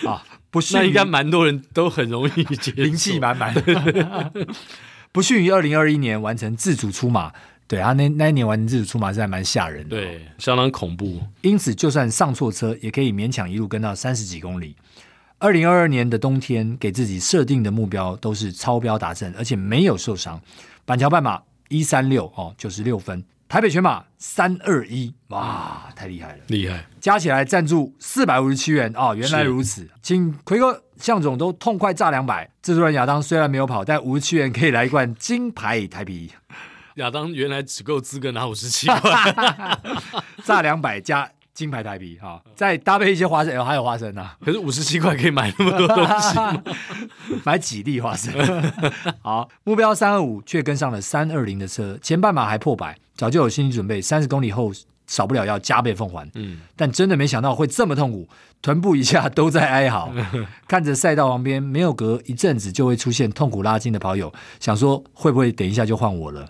[0.06, 0.24] 啊！
[0.52, 3.54] 不逊，那应该蛮多人都很容易解锁灵气满满，
[5.12, 7.32] 不逊于二零二一年完成自主出马，
[7.68, 11.22] 对啊，那那一年完成自主出马是还蛮吓人的，对，相当恐怖。
[11.42, 14.76] 因此，就算上错车，也可以勉强一路跟到三十几公里。
[15.40, 20.42] 二零二二年的冬天，给自己设定的目标都是超标达成，而且没有受伤。
[20.84, 21.42] 板桥半马。
[21.70, 23.24] 一三六哦，九十六分。
[23.50, 26.86] 台北全马三二一，哇，太厉害了，厉害！
[27.00, 29.88] 加起来赞助四百五十七元哦，原来如此。
[30.02, 32.50] 请奎哥、向总都痛快炸两百。
[32.62, 36.30] 制作人亚当虽然没有跑，但五十七元可以来一罐金牌台啤。
[36.96, 39.80] 亚当原来只够资格拿五十七 块，
[40.44, 41.32] 炸两百加。
[41.58, 44.38] 金牌台币哈，再搭配一些花生，还有花生啊。
[44.46, 46.38] 可是五十七块可以买那么多东西，
[47.43, 48.32] 买几粒花生？
[49.24, 54.72] 好，目标三二五，却跟上了三二零的车，前半马还破百，早就有心理准备，三十公里后
[55.08, 56.30] 少不了要加倍奉还。
[56.36, 58.30] 嗯，但真的没想到会这么痛苦，
[58.62, 60.13] 臀部以下都在哀嚎。
[60.70, 66.48] 看着赛道旁边没有隔一阵子就会出现痛苦拉筋的跑友，想说会不会等一下就换我了？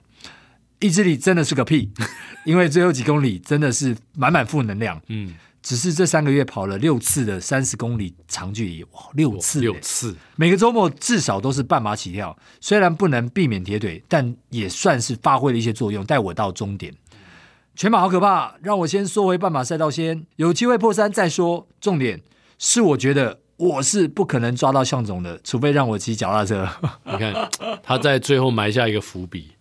[0.80, 1.92] 意志力真的是个屁，
[2.46, 5.02] 因为最后几公里真的是满满负能量。
[5.08, 12.38] 嗯，只是这三个月跑了六次的三十公里长距离，哇，六次，六次，每个周末至少都是半马起跳。
[12.62, 16.94] 虽然不能避免铁腿，但也算是发挥了一些作用，带我到终点。
[17.76, 21.68] 全马好可怕，让我先缩回半马赛道先，有机会破三再说。
[21.82, 22.22] 重点
[22.58, 26.68] 是，我觉得我是不可能抓到向总的，除非让我骑脚踏车。
[27.06, 27.50] 你看，
[27.84, 29.52] 他在最后埋下一个伏笔。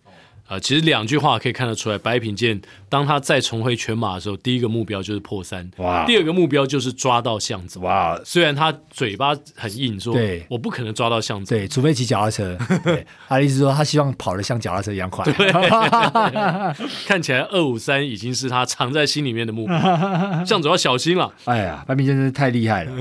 [0.49, 6.05] 呃，其实两句话可以看得出来，白品健当他再重回全马的时候，第一个目标就是破三，哇！
[6.05, 8.17] 第二个目标就是抓到巷子，哇！
[8.23, 12.57] 虽然他嘴巴很硬说，对，我不可能抓到巷子，对，除非骑脚踏车。
[12.83, 15.25] 对，他的意思说，他希望跑得像脚踏车一样快。
[15.25, 15.51] 对，
[17.05, 19.77] 看起来二五三已经是他藏在心里面的目标，
[20.45, 21.33] 象总要小心了。
[21.43, 22.91] 哎呀，白品健真是太厉害了，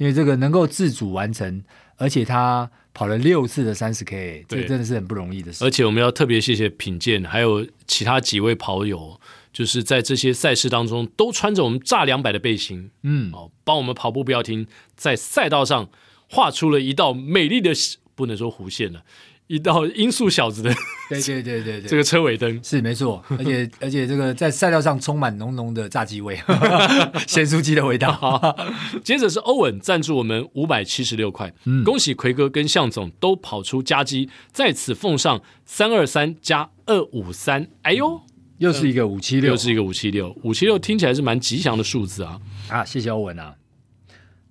[0.00, 1.62] 因为这个能够自主完成。
[1.98, 5.62] 而且他跑了六次的三十 K，这真的是很不容易的事。
[5.62, 9.20] 而且我们要特别谢谢品鉴，还有其他几位跑友，
[9.52, 15.90] 就是在这些赛事当中都穿着我们炸两百的背心，嗯，哦，帮我们跑步不要停，在赛道上
[16.30, 17.74] 画出了一道美丽的，
[18.14, 19.02] 不能说弧线了。
[19.48, 20.74] 一道音速小子的，
[21.08, 22.58] 对对对对对，这个车尾灯。
[22.64, 26.34] 是没错，而且而且这个在赛道上充满浓浓的炸鸡味，
[27.28, 28.56] 咸酥鸡的味道。
[29.04, 38.20] 接着是欧文赞助我们五百七十六块，嗯，恭喜奎哥跟向总都跑出佳绩，在此奉上三二三加二五三，哎呦，
[38.58, 42.40] 又是一个五七六，又是一个五七六，五七六听起来是蛮吉祥的数字啊！
[42.68, 43.54] 啊，谢谢欧文啊。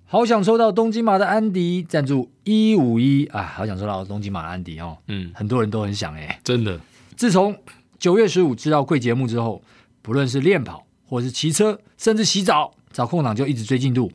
[0.08, 3.42] 好想抽到东京马的安迪赞助一五一啊！
[3.42, 6.80] 好想抽到东京马的安迪哦，嗯，很多人都很想哎、欸，真的。
[7.18, 7.58] 自从
[7.98, 9.64] 九月十五知道贵节目之后，
[10.04, 14.12] 不论是练跑，或是骑车，甚至洗澡，找空档就一直追进度。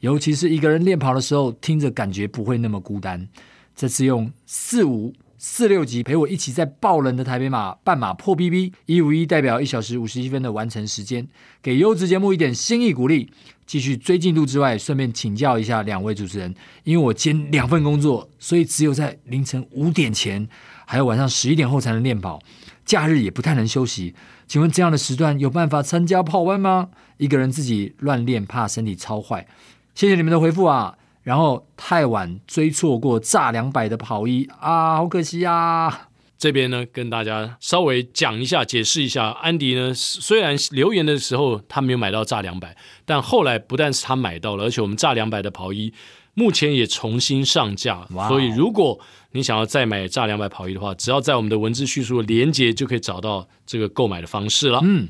[0.00, 3.28] 尤其是一个人练跑的时候，听着感觉不会那么孤单。
[3.74, 11.28] 这次用四五四六级陪我一起在爆冷的台北马半马破 BB 一五一代表一小时五十一分的完成时间，
[11.62, 13.30] 给优质节目一点心意鼓励。
[13.66, 20.48] 继续追进度之外，顺便请教一下两位主持人，因为我兼两份工作，所以只有在凌晨五点前，
[20.86, 22.40] 还有晚上十一点后才能练跑，
[22.84, 24.14] 假日也不太能休息。
[24.46, 26.90] 请问这样的时段有办法参加跑弯吗？
[27.16, 29.46] 一个人自己乱练，怕身体超坏。
[29.94, 30.96] 谢谢你们的回复啊！
[31.24, 36.08] 然后太晚追错过炸两百的跑衣啊，好可惜啊！
[36.38, 45.94] 这边呢，跟大家稍微讲一下，解释一下，安迪呢，虽然留言的时候他没有买到炸两百，但后来不但是他买到了，而且我们炸两百的袍衣
[46.34, 49.00] 目前也重新上架所以如果
[49.32, 54.80] 你想要再买炸两百袍衣的话，只要在我们的文字叙述的连接就可以找到这个购买的方式了。
[54.82, 55.08] 嗯，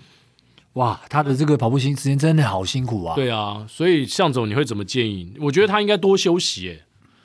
[0.75, 3.17] 哇，他的这个跑步行时间真的好辛苦啊！
[3.17, 5.33] 对啊，所以向总你会怎么建议？
[5.41, 6.85] 我觉得他应该多休息，诶，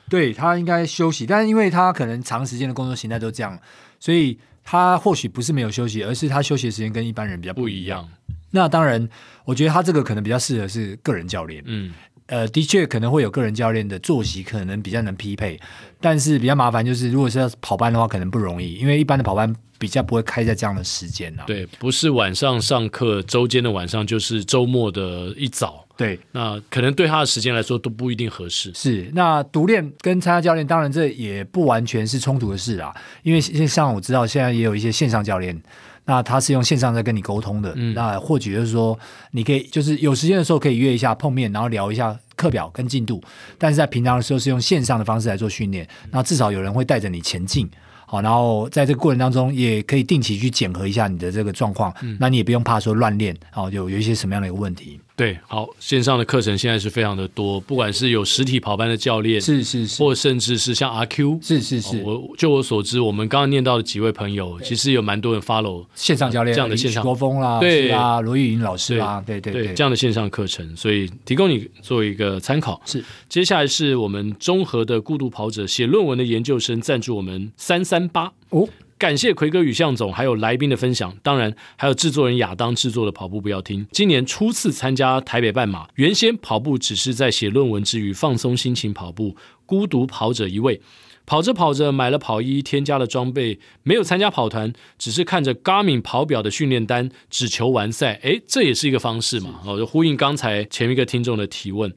[0.09, 3.59] 对，他应该休息，但是因为他可能长时间的工作形态都这样。
[4.01, 8.05] 所以他或许不是没有休息，而是他休息的时间跟一般人比较不一样。
[8.49, 9.07] 那当然，
[9.45, 11.63] 我觉得他这个可能比较适合是个人教练。
[11.65, 11.93] 嗯，
[12.25, 15.57] 呃，的确可能会有个人教练的作息可能比较能匹配，
[16.01, 21.43] 但是比较麻烦就是，如果是要跑班的话，可能不容易，因为一般的跑班比较不会开在这样的时间啊。
[21.45, 25.87] 对，不是晚上上课，周间的晚上就是周末的一早。
[26.01, 28.71] 对，那可能对他的时间来说都不一定合适。
[28.73, 32.91] 是，那独练跟参加教练，当然这也不完全是冲突的事啊。
[33.21, 35.61] 因为像我知道，现在也有一些线上教练，
[36.05, 37.71] 那他是用线上在跟你沟通的。
[37.75, 38.97] 嗯，那或许就是说，
[39.31, 43.21] 你可以就是有时间的时候可以约一下碰面，然后聊一下课表跟进度。
[43.59, 47.69] 但是在平常的时候是用线上的方式来做训练，那至少有人会带着你前进。
[48.07, 51.93] 好，然后在这个过程当中，也可以定期去检核一下你的这个状况。
[52.01, 54.99] 嗯，那你也不用怕说乱练，哦，有有一些什么样的一个问题。
[55.21, 62.01] 对，好，线上的课程现在是非常的多，不管是有实体跑班的教练，是是是，或甚至是像阿 Q，是是是。
[62.01, 72.81] 我就我所知，我们刚刚念到的几位朋友，其实有蛮多人 follow 线上教练这样的线上，国风啦，对啊，罗玉莹老师啦，对对对，这样的线上课程，所以提供你做一个参考。
[72.87, 78.67] 是，接下来是我们综合的孤独跑者写论文的研究生赞助我们三三八哦。
[79.01, 83.87] 感谢奎哥与向总，还有来宾的分享，当然还有制作人亚当制作的跑步不要听。
[83.91, 89.35] 今年初次参加台北半马，原先跑步只是在写论文之余放松心情跑步，
[89.65, 90.79] 孤独跑者一位。
[91.25, 98.19] 跑着跑着买了跑衣，添加了装备，没有参加跑团，只是看着 Garmin 跑表的训练单，只求完赛。
[98.21, 99.61] 诶，这也是一个方式嘛？
[99.65, 101.91] 哦，就呼应刚才前一个听众的提问。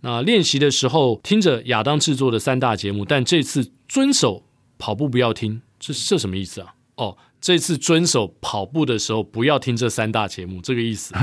[0.00, 4.44] 那练习的时候听着亚当制作的三大节目，但这次遵守
[4.78, 5.60] 跑步不要听。
[5.78, 6.74] 这这什么意思啊？
[6.96, 11.14] 哦，这次遵守跑步的时候不要听这三大节目，这个意思。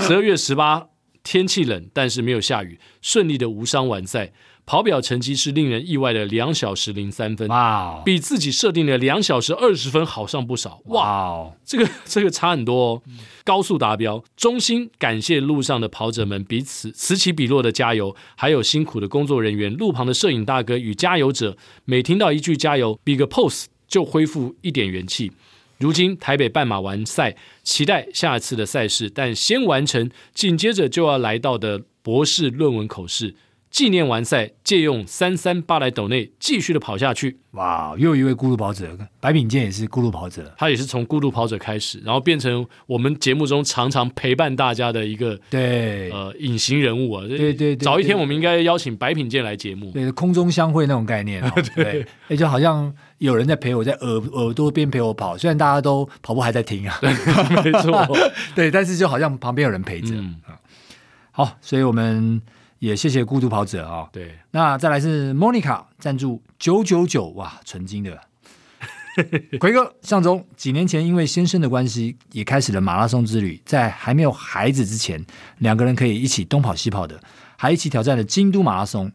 [0.00, 0.88] 十二月十八，
[1.22, 4.32] 天气冷，但是没有下雨，顺利的无伤完赛。
[4.64, 13.02] 跑表成绩是令人意外的两小时零三分，哇 Wow，比自己设定的两小时二十分好上不少，哇 Wow，这个这个差很多哦。
[13.42, 23.64] 高速达标，衷心感谢路上的跑者们彼此此起彼落的加油，还有辛苦的工作人员、路旁的摄影大哥与加油者，每听到一句加油，比个 pose。
[23.92, 25.30] 就恢复一点元气。
[25.76, 33.34] 如今台北半马完赛，期待下次的赛事，但先完成紧接着就要来到的博士论文口试。
[33.72, 37.38] 纪念完赛，借用三三八来斗内继续的跑下去。
[37.52, 47.26] 哇，又一位孤独跑者，白品健也是孤独跑者，他也是从孤独跑者开始，然后变成我们节目中常常陪伴大家的一个对呃隐形人物啊。
[47.26, 51.50] 对对，对对，早一天我们应该邀请白品健来节目，对，空中相会那种概念， 哦。
[51.74, 57.10] 对，哎，就好像有人在陪我，在耳耳朵边陪我跑，虽然大家都跑步还在听啊，对
[57.72, 58.06] 没错，
[58.54, 60.14] 对，但是就好像旁边有人陪着。
[60.14, 60.36] 嗯，
[61.30, 62.42] 好，所以我们。
[62.82, 64.08] 也谢谢孤独跑者啊、哦。
[64.10, 68.20] 对，那再来是 Monica 赞助九九九，哇，纯金的。
[69.60, 73.62] 奎哥，上周几年前因为先生的关系，也开始了马拉松之旅。
[73.64, 75.24] 在还没有孩子之前，
[75.58, 77.22] 两个人可以一起东跑西跑的，
[77.56, 79.12] 还一起挑战了京都马拉松。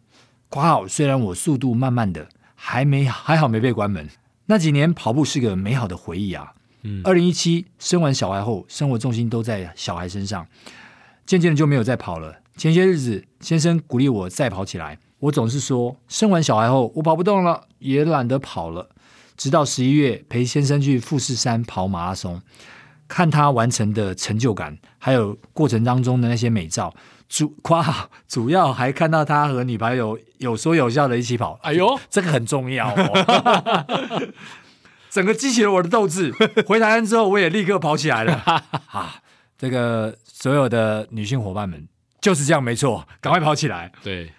[0.47, 4.07] 括号虽然我速度慢慢的，还没还好没被关门。
[4.45, 6.53] 那几年跑步是个美好的回忆啊。
[6.83, 10.47] 嗯，二零一七生完小孩后，生活重心都在小孩身上，
[11.25, 12.33] 渐渐的就没有再跑了。
[12.57, 18.89] 前些日子，先生鼓励我再跑起来，我总是说生完小孩后我跑不动了，也懒得跑了。
[19.37, 22.41] 直到十一月陪先生去富士山跑马拉松，
[23.07, 26.91] 看他完成的成就感，还有过程当中的那些美照，
[27.29, 31.59] 主夸，主要还看到他和女朋友有说有笑的一起跑。
[31.61, 33.85] 哎呦，这个很重要哦，
[35.11, 36.33] 整个激起了我的斗志。
[36.65, 38.33] 回台湾之后，我也立刻跑起来了。
[38.89, 39.17] 啊，
[39.55, 41.87] 这个所有的女性伙伴们
[42.27, 43.89] 就是这样，没错，赶快跑起来。
[44.03, 44.33] 对。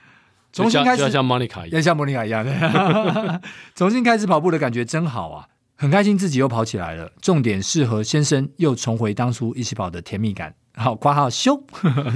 [0.53, 3.41] 重新开始，要像莫妮卡一样，要像莫妮卡一样的。
[3.75, 5.49] 重新开始跑步的感觉真好啊！
[5.75, 7.11] 很开心自己又跑起来了。
[7.23, 10.55] 重点是和先生又重回当初一起跑的甜蜜感。
[10.75, 11.65] 好，括号修。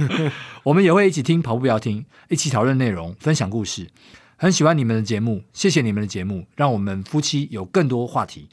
[0.61, 3.89] 我们也会一起听跑步不要听，一起讨论内容，分享故事。
[4.35, 8.47] 很喜欢你们的节目，谢谢你们的节目，让我们夫妻有更多话题。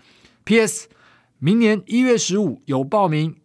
[0.44, 0.88] P.S.
[1.38, 3.36] 明年一月十五有报名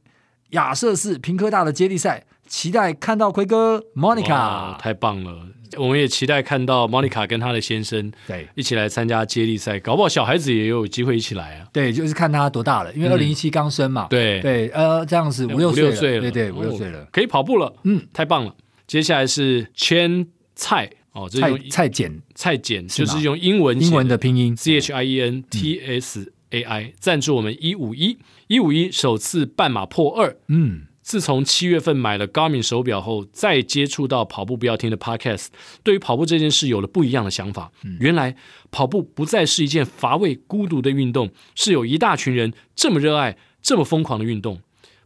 [0.51, 4.77] 亚瑟士平科大的接力赛，期待看到奎哥 Monica，。
[4.77, 5.49] 太棒了！
[5.77, 11.67] 我们也期待看到 Monica 跟她的先生对一起来参加接力赛，搞不好小孩子也有机会一起来啊。
[11.73, 14.07] 对，就是看他多大了，因为二零一七刚生嘛。
[14.09, 17.75] 对对，呃，这样子五六岁了，对对，五六岁了，可以跑步了。
[17.83, 18.55] 嗯，太棒了。
[18.87, 20.25] 接下来是千
[20.55, 30.37] 菜哦，这是蔡简蔡简，就是用英文英文的拼音 C H I E N T S A I 赞助我们一五一一五一首次半马破二。
[30.47, 30.83] 嗯。
[31.05, 35.49] 自从七月份买了 Garmin 手表后，再接触到跑步不要听的 Podcast，
[35.83, 37.71] 对于跑步这件事有了不一样的想法。
[37.83, 38.35] 嗯、原来
[38.71, 44.61] 跑步不再是一件乏味、孤独的运动，是有一大群人这么热爱、这么疯狂的运动。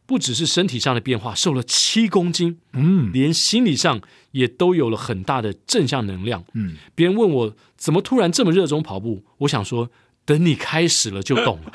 [0.06, 4.00] 不只是身体上的变化，瘦了七公斤，嗯，连心理上
[4.32, 6.46] 也都有了很大的正向能量。
[6.54, 9.92] 嗯，别人问我怎么突然这么热衷跑步，我想说。
[10.30, 11.72] 等你开始了就懂了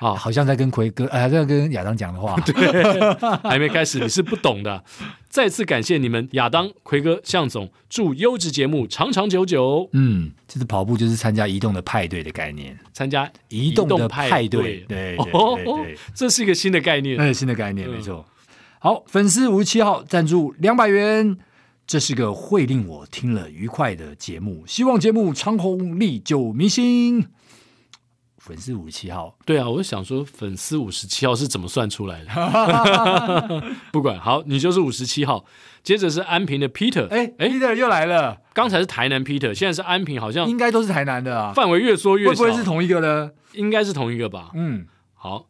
[0.00, 4.82] 啊，好像在跟奎哥，哎，在跟亚当讲的话， 对，还没开始你是不懂的。
[5.28, 9.90] 再次感谢你们，亚当、奎哥、向总，祝优质节目长长久久。
[9.92, 15.14] 嗯，这次跑步就是参加移动的派对的概念，参加移动的派对，对。
[15.14, 18.24] 对对，这是一个新的概念，那是新的概念，没错。
[18.78, 21.36] 好，粉丝五十七号赞助两百元，
[21.86, 27.26] 这是个会令我听了愉快的节目，希望节目长红历久弥新。
[28.48, 33.62] 粉丝五十七号，对啊，我想说粉丝五十七号是怎么算出来的？
[33.92, 35.44] 不管好，你就是五十七号。
[35.82, 38.38] 接着是安平的 Peter，哎哎，Peter 又来了。
[38.54, 41.52] 刚才是台南 Peter，现在是安平，好像应该都是台南的啊。
[41.54, 43.30] 范围越缩越小，会不会是同一个呢？
[43.52, 44.50] 应该是同一个吧。
[44.54, 45.46] 嗯，好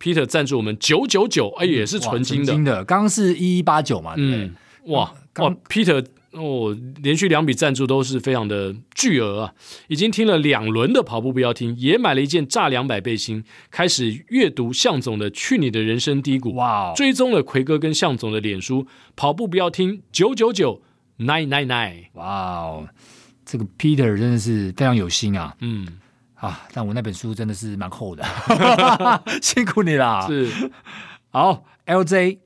[0.00, 2.52] ，Peter 赞助我们九九九，哎，也是纯金的。
[2.52, 4.14] 金的，刚刚是一一八九嘛？
[4.16, 4.54] 嗯，
[4.86, 6.04] 哇哇，Peter。
[6.32, 9.54] 哦，连续两笔赞助都是非常的巨额啊！
[9.88, 16.50] 已经听了两轮的跑步不要听，也买了一件炸两百背心，开始阅读向总的《去你的人生低谷》。
[16.54, 16.92] 哇！
[16.94, 20.80] 追踪了奎哥跟向总的脸书，跑步不要听九九九
[21.18, 22.04] nine nine nine。
[22.12, 22.26] 哇
[22.60, 22.88] 哦，
[23.44, 25.56] 这个 Peter 真的是非常有心啊！
[25.58, 25.86] 嗯
[26.36, 28.24] 啊，但我那本书真的是蛮厚的，
[29.42, 30.28] 辛苦你啦。
[30.28, 30.48] 是，
[31.30, 32.38] 好，LJ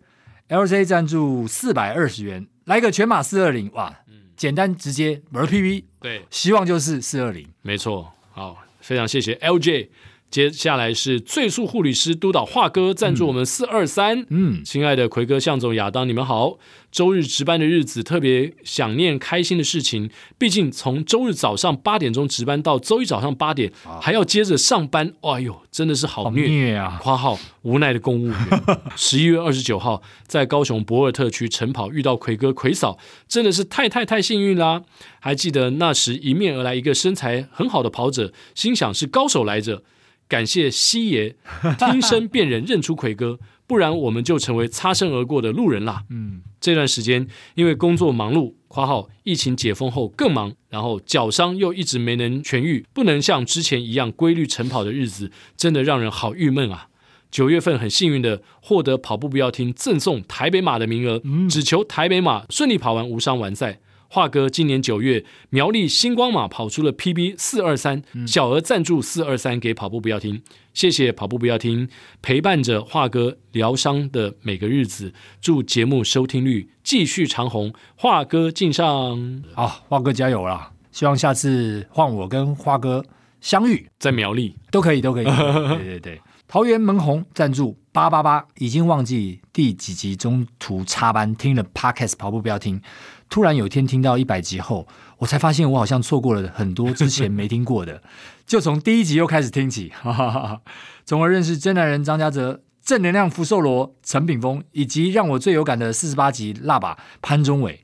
[0.48, 2.46] LJ 赞助四百二十元。
[2.64, 3.94] 来个全马四二零哇，
[4.36, 9.88] 简单直接，玩 PV，对，希望就是四二零，没错，好，非常谢谢 LJ。
[10.34, 16.58] 接下来是最速护理师督导华哥赞助我们四二三，嗯，亲爱的奎哥、向总、亚当，你们好。
[16.90, 26.98] 周日值班的日子特别想念开心的事情，毕竟从周日早上八点钟值班到周一早上八点，还要接着上班，哎呦，真的是好虐，啊！
[27.00, 28.36] 括号无奈的公务员。
[28.96, 34.82] 十一月二十九号在高雄博尔特区晨跑遇到奎哥、奎嫂，真的是太太太幸运啦！
[35.20, 39.84] 还记得那时迎面而来一个身材很好的跑者，心想是高手来着。
[40.28, 41.36] 感谢西爷，
[41.78, 46.04] 听声辨人认出奎哥，不然我们就成为擦身而过的路人啦。
[46.10, 56.88] 嗯，这段时间因为工作忙碌（括号疫情解封后更忙），然后脚伤又一直没能痊愈，不能像之前一样规律晨跑的日子，真的让人好郁闷啊。
[57.30, 61.20] 九月份很幸运的获得跑步不要听赠送台北马的名额，
[61.50, 63.80] 只求台北马顺利跑完无伤完赛。
[64.14, 70.40] 华哥今年九月苗栗星光马跑出了 PB 四二三，小额赞助四二三给跑步不要听，
[70.72, 71.88] 谢谢跑步不要听，
[72.22, 80.70] 陪伴着华哥疗伤的每个日子，祝节目收听率继续长红，华哥敬上，好，华哥加油啦！
[80.92, 83.04] 希望下次换我跟华哥
[83.40, 83.88] 相遇。
[83.98, 84.54] 在苗栗。
[84.70, 86.20] 都可以，都可以， 对对对。
[86.46, 92.80] 桃园门红赞助八八八，已经忘记第几集中途插班听了 Podcast 跑步不要听，
[93.28, 94.86] 突然有一天听到一百集后，
[95.18, 98.02] 我才发现我好像错过了很多之前没听过的，
[98.46, 100.60] 就从第一集又开始听起， 哈哈哈，
[101.04, 107.80] 从而认识真男人张家泽、正能量福寿螺陈炳峰，以及让我最有感的四十八集辣爸潘宗伟，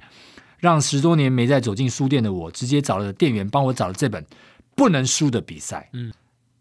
[0.58, 4.24] 让十多年没再走进书店的我，直接找了店员帮我找了这本
[4.76, 6.12] 不能输的比赛，嗯。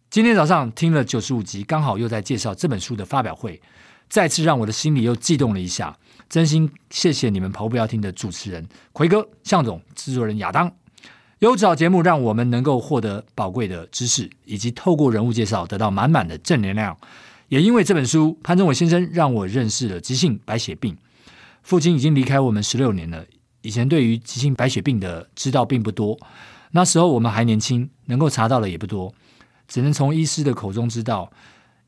[0.10, 3.62] 今天早上听了九十五集，刚好又在介绍这本书的发表会，
[4.10, 5.96] 再次让我的心里又悸动了一下。
[6.30, 8.64] 真心谢谢你们跑步要听的主持人
[8.94, 10.72] 奎哥、向总、制作人亚当，
[11.40, 16.96] 优质好节目让我们能够获得宝贵的知识，以及透过人物介绍得到满满的正能量。
[17.48, 20.96] 也因为这本书，潘宗伟先生让我认识了急性白血病。
[21.64, 23.26] 父亲已经离开我们十六年了，
[23.64, 26.16] 以前对于急性白血病的知道并不多，
[26.72, 29.12] 那时候我们还年轻，能够查到的也不多。
[29.68, 31.32] 只能从医师的口中知道，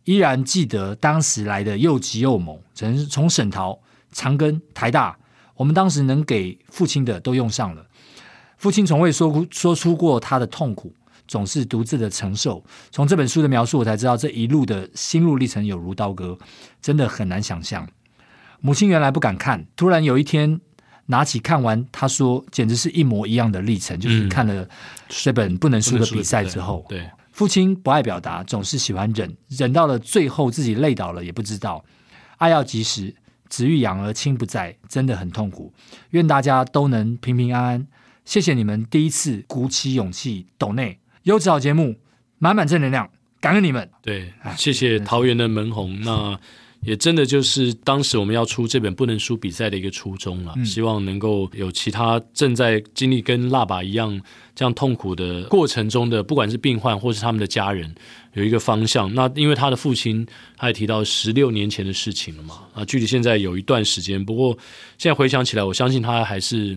[0.06, 2.60] 依然记得当时来的又急又猛。
[2.74, 3.80] 只能从沈桃、
[4.12, 5.18] 长庚、台大，
[5.56, 7.86] 我们当时能给父亲的都用上了。
[8.58, 10.94] 父亲从未说说出过他的痛苦，
[11.28, 12.64] 总是独自的承受。
[12.92, 16.38] 从这本书的描述，我才知道这一路的心路历程有如刀割，
[16.82, 17.88] 真的很难想象。
[18.60, 20.62] 母亲原来不敢看，突然有一天
[21.08, 24.68] 拿起看完，他说简直是一模一样的历程，就是看了
[25.10, 27.10] 这本不能输的比赛之后，对。
[27.32, 31.84] 父亲不爱表达，总是喜欢忍，忍到了最后自己累倒了也不知道。
[32.38, 33.16] 爱要及时，
[33.52, 35.72] 子欲养而亲不在，真的很痛苦。
[36.10, 37.88] 愿大家都能平平安安。
[38.26, 41.98] 谢谢你们第一次鼓起勇气抖内优质好节目，
[42.40, 43.88] 满满正能量，感恩你们。
[44.02, 46.00] 对，谢谢桃园的门红。
[46.02, 46.40] 那。
[46.84, 54.20] 也真的就是当时我们要出这本不能输比赛的一个初衷了，嗯、希望能够有其他正在经历跟辣爸一样
[54.56, 57.94] 这样痛苦的过程中的，不管是病患或是他们的家人，
[58.34, 59.14] 有一个方向。
[59.14, 60.26] 那因为他的父亲，
[60.58, 64.24] 他也提到十六年前的事情了嘛，啊，距离现在有一段时间。
[64.24, 64.58] 不过
[64.98, 66.76] 现在回想起来，我相信他还是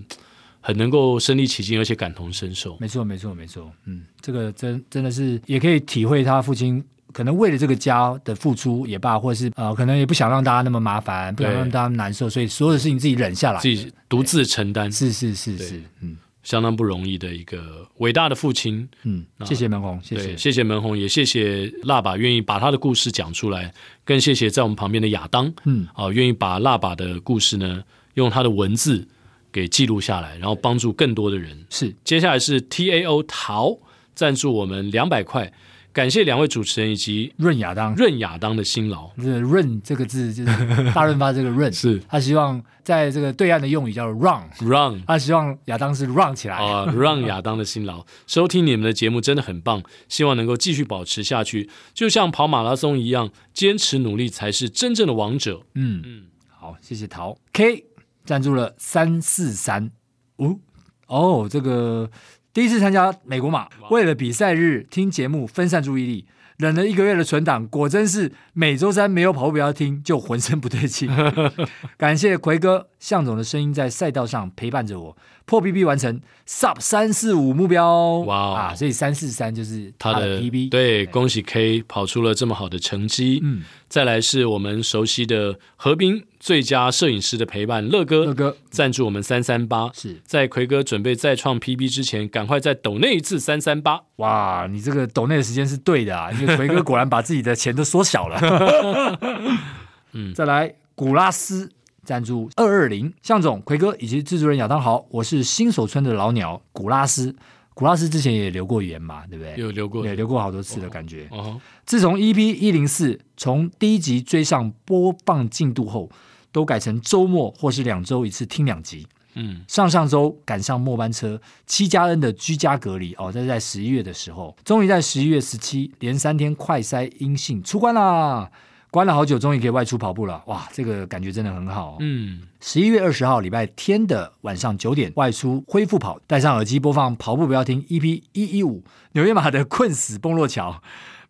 [0.60, 2.76] 很能够身临其境，而且感同身受。
[2.78, 3.72] 没错，没错，没错。
[3.86, 6.84] 嗯，这个真真的是也可以体会他父亲。
[7.14, 20.36] 可能为了这个家的付出也罢，或者是呃，可能也不想让大家那么麻烦，不想让大家难受，所以所有的事情自己忍下来，自己独自承担，是是是是，嗯，相当不容易的一个伟大的父亲，嗯，谢谢门红，谢谢。
[20.36, 23.72] 谢谢门红，也谢谢辣爸愿意把他的故事讲出来，
[24.04, 27.82] 更谢谢在我们旁边的亚当，嗯，啊，愿意把辣爸的故事呢
[28.14, 29.06] 用他的文字
[29.52, 31.64] 给记录下来，然后帮助更多的人。
[31.70, 33.78] 是，接下来是 T A O 陶
[34.16, 35.52] 赞助我们两百块。
[35.94, 37.94] 感谢两位主持人以及润亚当。
[37.94, 39.08] 润亚当的辛劳。
[39.16, 41.98] 这润这个字就是大润发这个润， 是。
[42.08, 46.56] 他希望在这个对岸的用语叫 run run，他希望亚当是 run 起来。
[46.56, 48.04] 啊，run 亚当的辛劳。
[48.26, 55.62] 收听你们的节目真的很棒，希望能够继续保持下去，就像跑马拉松一样，坚持努力才是真正的王者。
[55.74, 56.02] 嗯。
[56.04, 57.38] 嗯，好，谢谢陶。
[57.52, 57.84] K
[58.24, 59.92] 赞助了三四三。
[60.38, 60.58] 五
[61.06, 62.10] 哦，这个。
[62.54, 66.24] 第一次参加美国马，为了比赛日听节目分散注意力，
[66.56, 71.10] 忍了一个月的存档，果真是每周三没有跑步不要听就浑身不对劲。
[71.98, 75.16] 感谢奎哥、向总的声音在赛道上陪伴着我，
[75.46, 78.18] 破 PB 完成 Sub 三四五目标。
[78.20, 78.74] 哇、wow、啊！
[78.74, 80.70] 所以三四三就是他的 PB。
[80.70, 83.40] 对，对恭喜 K 跑出了这么好的成绩。
[83.42, 83.62] 嗯。
[83.88, 94.00] 再来是我们熟悉的何斌最佳摄影师的陪伴，乐哥，乐哥赞助我们三三八，是在奎哥准备再创 PB 之前，赶快再抖那一次三三八。
[94.16, 99.18] 哇，你这个抖那的时间是对的啊，因为奎哥果然把自己的钱都缩小了。
[100.10, 101.70] 嗯，再来古拉斯
[102.04, 107.34] 赞助二二零，向总、奎哥以及制作人亚当好，我是新手村的老鸟古拉斯。
[107.72, 109.56] 古拉斯之前也留过言嘛，对不对？
[109.56, 111.26] 有留过，也留过好多次的感觉。
[111.32, 116.08] 哦哦、自从 EP 一零四从第一集追上播放进度后，
[116.52, 119.08] 都改成周末或是两周一次听两集。
[119.34, 128.48] 嗯，上上周赶上末班车，七加 N 的居家隔离哦，这是在十一月的时候，终于在十一月十七连三天快筛阴性出关啦。
[128.94, 131.96] 关了好久，终于可以外出跑步了，哇，这个感觉真的很好。
[131.98, 138.84] 嗯，十一月二十号礼拜天的晚上九点外出恢复跑，戴上耳机播放跑步不要听 EP 一一五
[139.14, 140.80] 纽约马的困死崩落桥，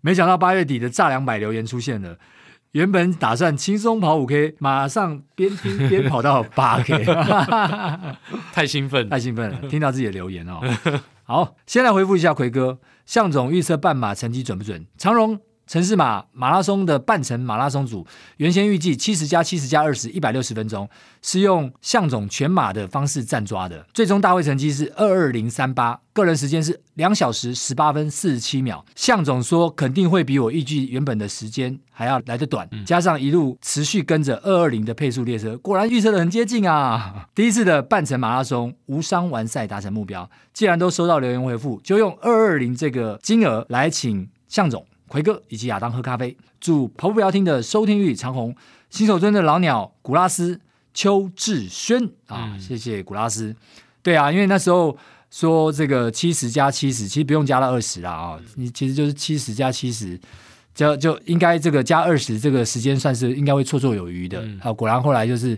[0.02, 2.18] 没想到八月底的炸两百留言出现了，
[2.72, 7.02] 原本打算轻松跑五 K，马上边听边跑到 八 K，
[8.52, 9.68] 太兴奋，太兴奋了！
[9.70, 10.60] 听到自己的留言哦。
[11.22, 14.84] 好，先来回复一下奎哥，向总预测半马成绩准不准？
[14.98, 15.40] 长荣。
[15.66, 18.06] 城市马马拉松的半程马拉松组
[18.36, 20.88] 原先预计七十加七十加二十一百六十分钟，
[21.22, 28.84] 是用向总全马的方式站抓的，最终大会成绩是二二零三八，个人时间是两小时十八分四十七秒。
[28.94, 37.26] 向总说肯定会比我预计原本的时间还要来得短，加上一路持续跟着二二零的配速列车，果然预测的很接近啊！
[37.34, 44.84] 第一次的半程马拉松无伤完赛达成目标，既然都收到留言回复，就用二二零这个金额来请向总。
[45.14, 48.52] 奎哥以及亚当喝咖啡，祝跑步不要听的收听率长虹。
[48.90, 50.60] 新手村的老鸟古拉斯
[50.92, 53.54] 邱志轩啊，嗯、谢谢古拉斯。
[54.02, 54.98] 对啊，因为那时候
[55.30, 60.18] 说这个七十加七十，其实不用加到二十啦啊，你其实就是七十加七十，
[60.74, 64.40] 就就应该这个加二十，这个时间算是应该会绰绰有余的。
[64.40, 65.56] 啊、嗯，果然后来就是，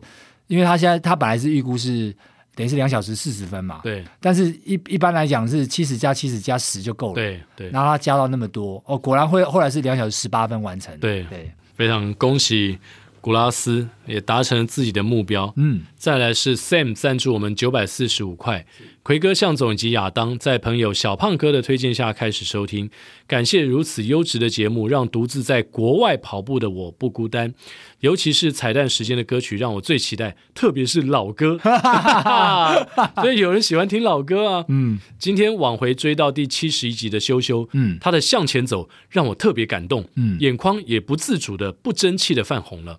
[0.49, 2.15] 因为他现在他本来是预估是。
[2.57, 4.03] 等于是两小时四十分嘛，对。
[4.19, 7.71] 但是一一般来讲是七十加七十加十就够了，对对。
[7.71, 11.53] 然后他加到那么多，哦，果然会后来是两小时十八分完成，对对。
[11.75, 12.79] 非常恭喜
[13.21, 15.83] 古拉斯也达成了自己的目标，嗯。
[15.97, 18.65] 再来是 Sam 赞助我们九百四十五块。
[19.07, 22.91] 奎哥、向总以及亚当在朋友小胖哥的推荐下开始收听，
[23.29, 27.55] 感谢如此优质的节目，让独自在国外跑步的我不孤单。
[28.01, 31.57] 尤其是彩蛋时间的歌曲让我最期待，特别是老歌，
[33.23, 34.65] 所以有人喜欢听老歌啊。
[34.67, 42.99] 嗯，今天往回追到第七十一集的修修，嗯，他的向前走让我特别感动，嗯，眼眶也不自主的不争气的泛红了。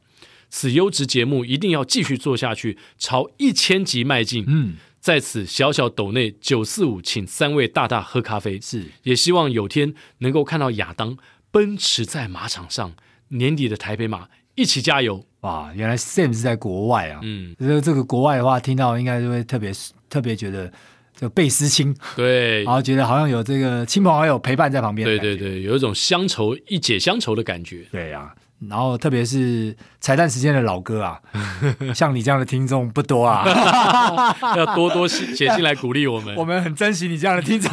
[0.50, 4.46] 此优质节目一定要继续做下去，朝一千集迈进。
[4.48, 4.76] 嗯。
[5.08, 8.60] 在此小小斗内九四五，请三位大大喝咖啡。
[8.60, 11.18] 是，也希望有天能够看到亚当
[11.50, 12.92] 奔驰在马场上，
[13.30, 15.26] 年底的台北马一起加油。
[15.40, 17.22] 哇，原来 Sam 是在国外啊。
[17.24, 19.72] 嗯，这个这个国外的话，听到应该就会特别
[20.10, 20.70] 特别觉得
[21.16, 21.96] 就倍思亲。
[22.18, 25.08] 对，然后觉得好像有这个亲朋好友陪伴在旁边。
[25.08, 27.86] 对对对，有一种乡愁一解乡愁的感觉。
[27.94, 28.36] 对呀、啊。
[28.60, 31.22] 然后，特别是彩蛋时间的老歌啊，
[31.94, 33.46] 像你这样的听众不多啊，
[34.58, 36.34] 要多多写信来鼓励我们。
[36.38, 37.72] 我们很珍惜你这样的听众，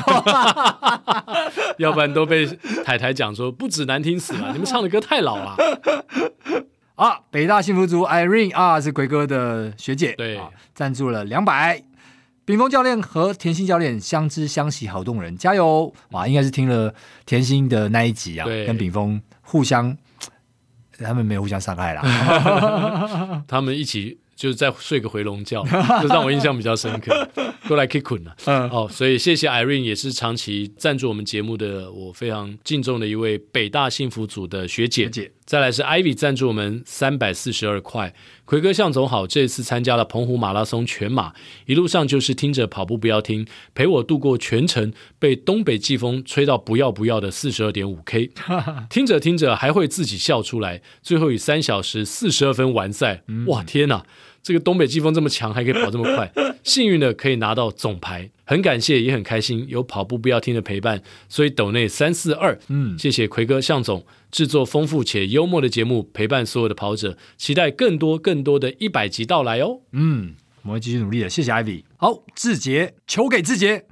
[1.78, 2.46] 要不然都被
[2.84, 5.56] 台台讲说不止难听死了，你们唱的歌太老了。
[6.96, 10.38] 啊，北大幸福族 Irene 啊，是奎哥的学姐，对，
[10.74, 11.82] 赞助了两百。
[12.44, 15.90] 炳峰教练和甜心教练相知相惜，好动人，加油！
[16.10, 19.96] 哇，应该是听了甜心的那一集啊，跟炳峰互相。
[20.98, 25.64] 他们没有互相伤害啦， 他们一起就是在睡个回笼觉，
[26.02, 27.28] 这让我印象比较深刻。
[27.66, 35.04] 过来 kick 了，嗯，哦，所以谢谢 Irene，也是长期赞助我们节目的我非常敬重的一位北大幸福组的学姐。
[35.04, 38.14] 学姐再来是 Ivy 赞助我们三百四十二块。
[38.46, 41.32] 奎哥向总好，这次参加了澎湖马拉松全马，
[41.66, 48.30] 一路上就是听着跑步不要听，陪我度过全程被东北季风吹到不要不要的四十二点五 K，
[48.88, 54.04] 听着听着还会自己笑出来，最后以三小时四十二分完赛，哇天哪！
[54.44, 56.30] 这个东北季风这么强，还可以跑这么快，
[56.62, 73.86] 幸运的可以拿到总牌，很感谢，也很开心，有跑步不要听的陪伴，所以斗内三四二，嗯，谢谢奎哥向总制作丰富且幽默的节目，陪伴所有的跑者，期待更多更多的一百集到来哦，嗯，我们会继续努力的，谢谢 Ivy，好，志杰，求给志杰，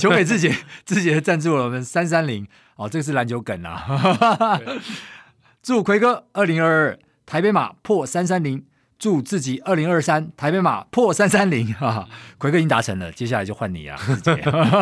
[0.00, 0.56] 求给志杰，
[0.86, 4.58] 志杰赞助了我们三三零，哦，这个是篮球梗啊，
[5.62, 8.64] 祝奎哥二零二二台北马破三三零。
[8.98, 13.98] 祝自己二零二三台北马破三三零哈，奎哥已经达成了，接下来就换你啊，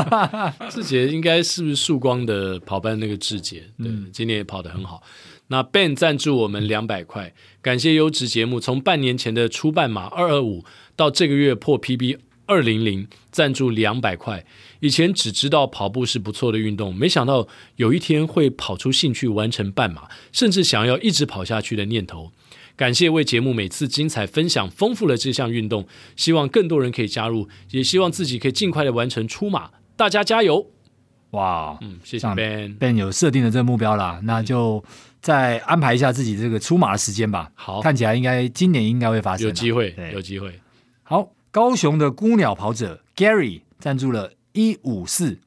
[0.70, 3.60] 志杰应该是不是曙光的跑班那个志杰？
[3.78, 5.02] 对，嗯、今年也跑得很好。
[5.48, 10.64] 那 Ben 赞助我们两百块，感谢优质节目，从半年前的初半马二二五
[10.96, 14.44] 到这个月破 PB 二零零，赞助两百块。
[14.80, 17.46] 以前只知道跑步是不错的运动，没想到
[17.76, 22.32] 有一天会跑出兴趣完成半马，甚至想要一直跑下去的念头。
[22.82, 25.86] 感谢为节目每次精彩分享，丰富了这项运动。
[26.16, 29.70] 希望更多人可以加入，也希望自己可以尽快的完成出马。
[29.94, 30.68] 大家加油！
[31.30, 32.76] 哇，嗯，谢谢 Ben。
[32.78, 34.82] Ben 有设定的这个目标啦，那就
[35.20, 37.52] 再安排一下自己这个出马的时间吧。
[37.54, 40.52] 好，看起来应该今年应该会发生，有机会，有机会。
[41.04, 45.38] 好，高雄的孤鸟跑者 Gary 赞助了一五四。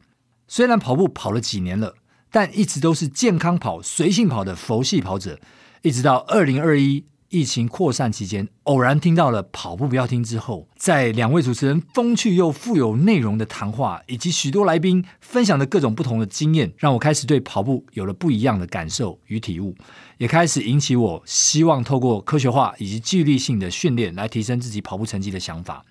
[0.47, 1.95] 虽然跑步跑了几年了，
[2.31, 5.37] 但一直都是健康跑、随性跑的佛系跑者，
[5.81, 7.03] 一直到二零二一。
[7.29, 19.75] 疫情扩散期间，偶然听到了《跑步不要听》之后，在两位主持人风趣又富有内容的谈话，以及许多来宾分享的各种不同的经验，让我开始对跑步有了不一样的感受与体悟，
[20.17, 25.83] 也开始引起我希望透过科学化以及纪律性的训练来提升自己跑步成绩的想法。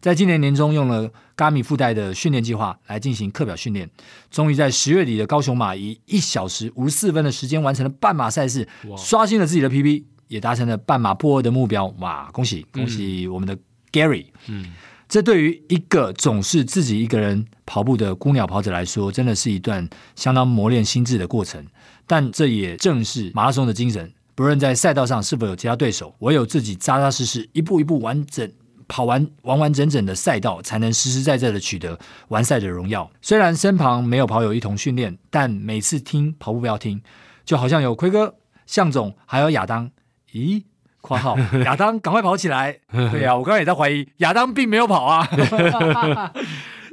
[0.00, 3.88] 在今年年中，用了 Garmin 附带的训练计划来进行课表训练，
[4.30, 8.68] 终于在十月底的高雄马以一小时五十四分的时间完成了半马赛事，
[8.98, 11.86] 刷新了自己的 PB，也达成了半马破二的目标。
[11.98, 13.56] 哇，恭喜恭喜我们的
[13.92, 14.26] Gary！
[14.48, 14.72] 嗯，
[15.08, 21.64] 这对于一个总是自己一个人跑步的孤鸟跑者来说，真的是一段相当磨练心智的过程。
[22.06, 28.50] 但这也正是马拉松的精神，不论在赛道上是否有其他对手，唯有自己扎扎实实，一步一步完整。
[28.86, 31.98] 跑完完完整整的赛道，才能实实在在的取得
[32.28, 33.10] 完赛的荣耀。
[33.22, 37.00] 虽然身旁没有跑友一同训练，但每次听跑步不要听，
[37.46, 38.34] 就好像有奎哥、
[38.66, 39.90] 向总还有亚当。
[40.34, 40.64] 咦？
[41.00, 42.78] 括号 亚当，赶快跑起来！
[42.90, 45.28] 对呀、啊，我刚刚也在怀疑亚当并没有跑啊。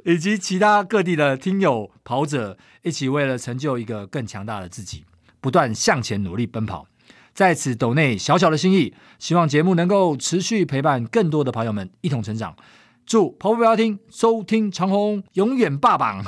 [0.03, 5.05] 以及其他各地的听友跑者一起为了成就一个更强大的自己，
[5.39, 6.87] 不断向前努力奔跑。
[7.33, 12.55] 在此斗内小小的心意，希望节目能够持续陪伴更多的跑友们一同成长。
[13.05, 16.25] 祝跑步不要听，收听长虹永远霸榜。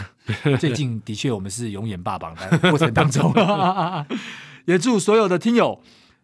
[0.59, 3.33] 最近的确我们是永远霸榜的过程当中，
[4.65, 5.81] 也祝所有的听友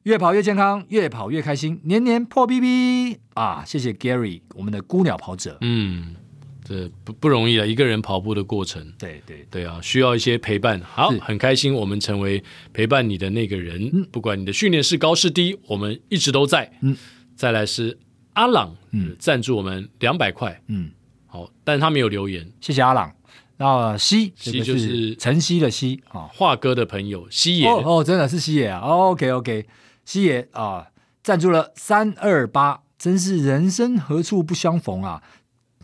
[0.10, 3.64] 越跑越健康，越跑越开心，年年破 B B 啊！
[3.64, 5.56] 谢谢 Gary，我们的孤鸟跑者。
[5.62, 6.16] 嗯。
[6.64, 8.92] 这不不容易啊，一个人跑步的过程。
[8.98, 10.82] 对对对啊，需要一些陪伴。
[10.82, 12.44] 好，很开心，我们成为
[12.74, 13.88] 陪伴你的那个人。
[13.94, 16.72] 嗯，不管你的训练是高是低，我们一直都在。
[16.82, 16.98] 嗯，
[17.36, 17.96] 再来是
[18.34, 20.60] 阿朗，嗯，赞助我们两百块。
[20.70, 20.90] 嗯，
[21.28, 23.14] 好，但他没有留言，谢谢阿朗。
[23.58, 27.68] 那西西就是晨曦的西啊，华哥的朋友西野。
[27.68, 28.80] 哦哦，真的是西野啊。
[28.80, 29.66] OK OK，
[30.10, 30.88] 七爷啊，
[31.22, 35.22] 赞助了三二八，真是人生何处不相逢啊。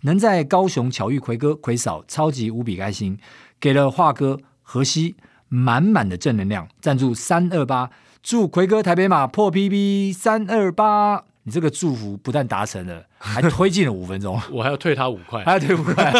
[0.01, 3.19] 能在高雄巧遇奎哥、奎嫂，超级无比开心，
[3.59, 5.15] 给了华哥、河西
[5.47, 6.67] 满满的正能量。
[6.82, 7.91] 赞助三二八，
[8.23, 11.26] 祝奎哥台北马破 PB 三二八。
[11.46, 14.41] 你这个祝福不但达成了，还推进了五分钟。
[14.52, 16.12] 我还要退他五块，还要退五块，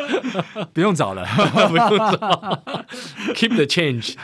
[0.72, 1.24] 不用找了，
[1.68, 2.62] 不用找
[3.34, 4.14] ，Keep the change。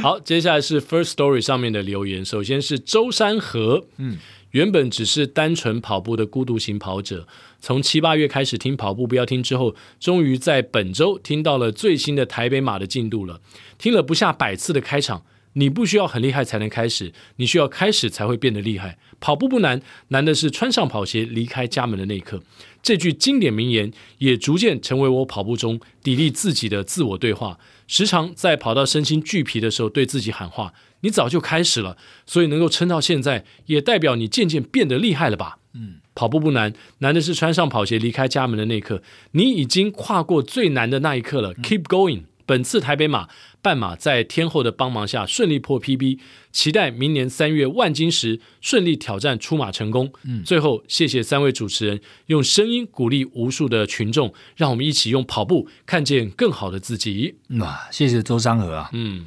[0.00, 4.18] 好，接下来是 First Story 上面的留言，首先是周山河，嗯。
[4.52, 7.28] 原本只是单纯跑步的孤独型跑者，
[7.60, 13.42] 从七八月开始听跑步不要听之后，终于在本周听到了最新的台北马的进度了。
[13.76, 15.22] 听了不下百次的开场，
[15.58, 18.96] 你不需要很厉害才能开始，你需要开始才会变得厉害。
[19.18, 22.40] 跑步不难，难的是穿上跑鞋离开家门的那一刻。
[22.80, 27.58] 这句经典名言也逐渐成为我跑步中砥砺自己的自我对话。
[27.88, 30.72] 时常在跑到身心俱疲的时候，对自己喊话。
[31.00, 35.58] 你早就开始了，所以能够撑到现在，也代表你渐渐变得厉害了吧？
[35.74, 39.02] 嗯，跑步不难，难的是穿上跑鞋离开家门的那一刻。
[39.32, 41.52] 你已经跨过最难的那一刻了。
[41.52, 42.22] 嗯、Keep going！
[42.48, 43.28] 本次台北马
[43.60, 46.18] 半马在天后的帮忙下顺利破 PB，
[46.50, 50.10] 期待明年三月万金时顺利挑战出马成功。
[50.24, 57.36] 嗯，最后谢谢三位主持人用声音鼓励无数的群众，让我们一起用跑步看见更好的自己。
[57.60, 59.26] 哇，谢谢周商和啊，嗯，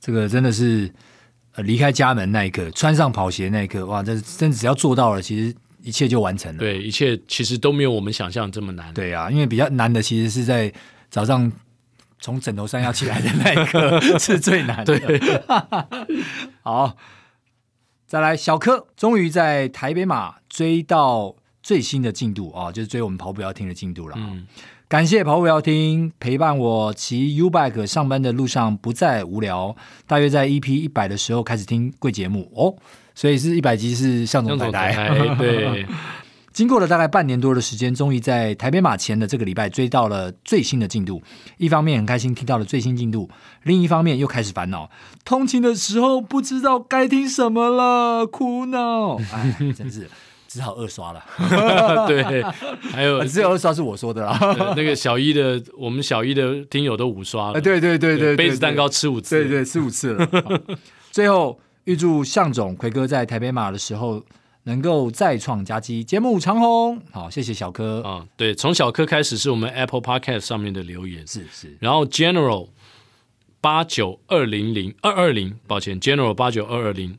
[0.00, 0.90] 这个真的是。
[1.54, 6.58] 呃，离开家门那一刻，穿上跑鞋那一刻，哇，这真只要做到了，其实一切就完成了。
[6.58, 8.94] 对，一切其实都没有我们想象这么难。
[8.94, 10.72] 对啊，因为比较难的其实是在
[11.10, 11.52] 早上
[12.22, 14.98] 从枕头上要起来的那一刻 是最难的。
[16.62, 16.96] 好，
[18.06, 24.16] 再来，小柯终于在台北马追到最新的进度啊，就是追我们跑步要听的进度了。
[24.16, 24.46] 嗯。
[24.88, 29.74] 感谢跑步不要听，陪伴我骑 U bike 上班的路上不再无聊。
[30.06, 32.76] 大约在 EP 一百的时候开始听贵节目哦，
[33.14, 35.34] 所以是一百集是向总台台。
[35.36, 35.86] 对，
[36.52, 41.22] 经过了大概半年多的时间，终于在台北马前的这个礼拜追到了最新的进度。
[41.58, 43.28] 一方面很开心听到了最新进度，
[43.62, 44.90] 另一方面又开始烦恼，
[45.24, 49.16] 通勤的时候不知道该听什么了，苦恼。
[49.32, 50.08] 哎，真是。
[50.48, 51.24] 只好二刷了，
[52.06, 52.42] 对，
[52.92, 54.38] 还有 只有二刷是我说的啦。
[54.76, 60.28] 那个小一的，我们小一的听友都五刷了，对对对对，杯子蛋糕吃五次，对对吃五次了。
[61.10, 64.22] 最后预祝向总奎哥在台北马的时候
[64.64, 67.00] 能够再创佳绩，节目长虹。
[67.10, 72.68] 好，谢谢小柯啊，对，从小柯开始是我们 Apple Podcast 上面的留言，是是，然后 General
[73.60, 77.18] 八九二零零二二零，抱歉，General 八九二二零。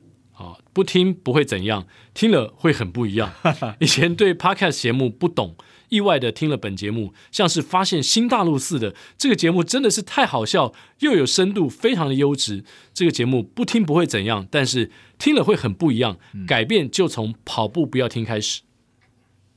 [0.74, 1.86] 不听不会怎样，
[2.16, 3.32] 听了会很不一样。
[3.80, 5.56] 以前对 Podcast 节目不懂，
[5.94, 8.96] 意外的听了本节目，像是发现新大陆似的。
[9.16, 12.64] 这个节目真的是太好笑，又有深度，非常的优质。
[12.94, 14.90] 这个节目不听不会怎样，但是
[15.20, 16.18] 听了会很不一样。
[16.48, 18.62] 改变就从跑步不要听开始。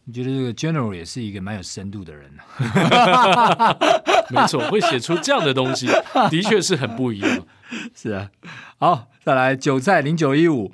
[0.05, 2.43] 你觉得这个 General 也是一个蛮有深度的人呢？
[4.31, 5.89] 没错，会写出这样的东西，
[6.31, 7.47] 的确是很不一样。
[7.93, 8.31] 是啊，
[8.79, 10.73] 好，再来韭菜零九一五，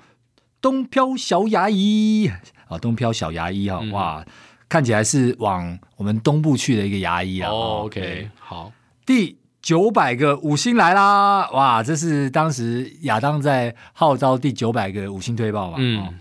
[0.61, 2.31] 东飘小牙医
[2.69, 4.27] 啊，东飘小牙医啊，嗯、哇，
[4.73, 7.51] 看起来是往我们东部去的一个牙医啊。
[7.51, 8.73] 哦，OK，好，
[9.05, 11.51] 第九百个五星来啦！
[11.51, 15.77] 哇，这是当时亚当在号召第九百个五星推报嘛？
[15.79, 16.01] 嗯。
[16.01, 16.15] 哦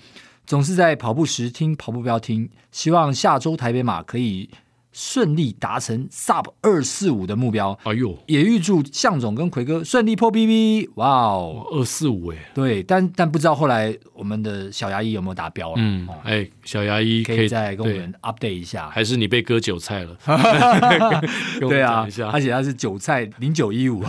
[0.43, 4.49] 总是在跑步时听跑步不要听，希望下周台北马可以
[4.91, 7.77] 顺利达成 Sub 二四五的目标。
[7.83, 10.89] 哎呦，也预祝向总跟奎哥顺利破 BB。
[10.95, 15.75] 哇哦，二四五哎，对，但但不知道后来我们的小牙医有没有达标了？
[15.77, 20.17] 嗯，哎，小牙医可以再跟我们 update 一下，还是你被割韭菜了？
[21.59, 24.03] 对啊，而且他是韭菜零九一五。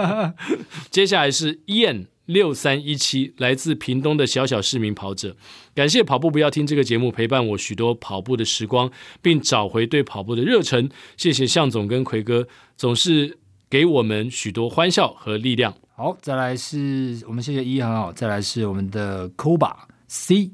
[0.90, 2.06] 接下来是 Ian。
[2.32, 5.36] 六三一七，来自屏东的小小市民跑者，
[5.74, 10.88] 感谢跑步不要听这个节目陪伴我许多跑步的时光，并找回对跑步的热忱。
[11.16, 15.74] 谢谢向总跟奎哥，总是给我们许多欢笑和力量。
[15.94, 19.74] 好，再来是我们谢谢一很好，再来是我们的 Koba
[20.08, 20.50] C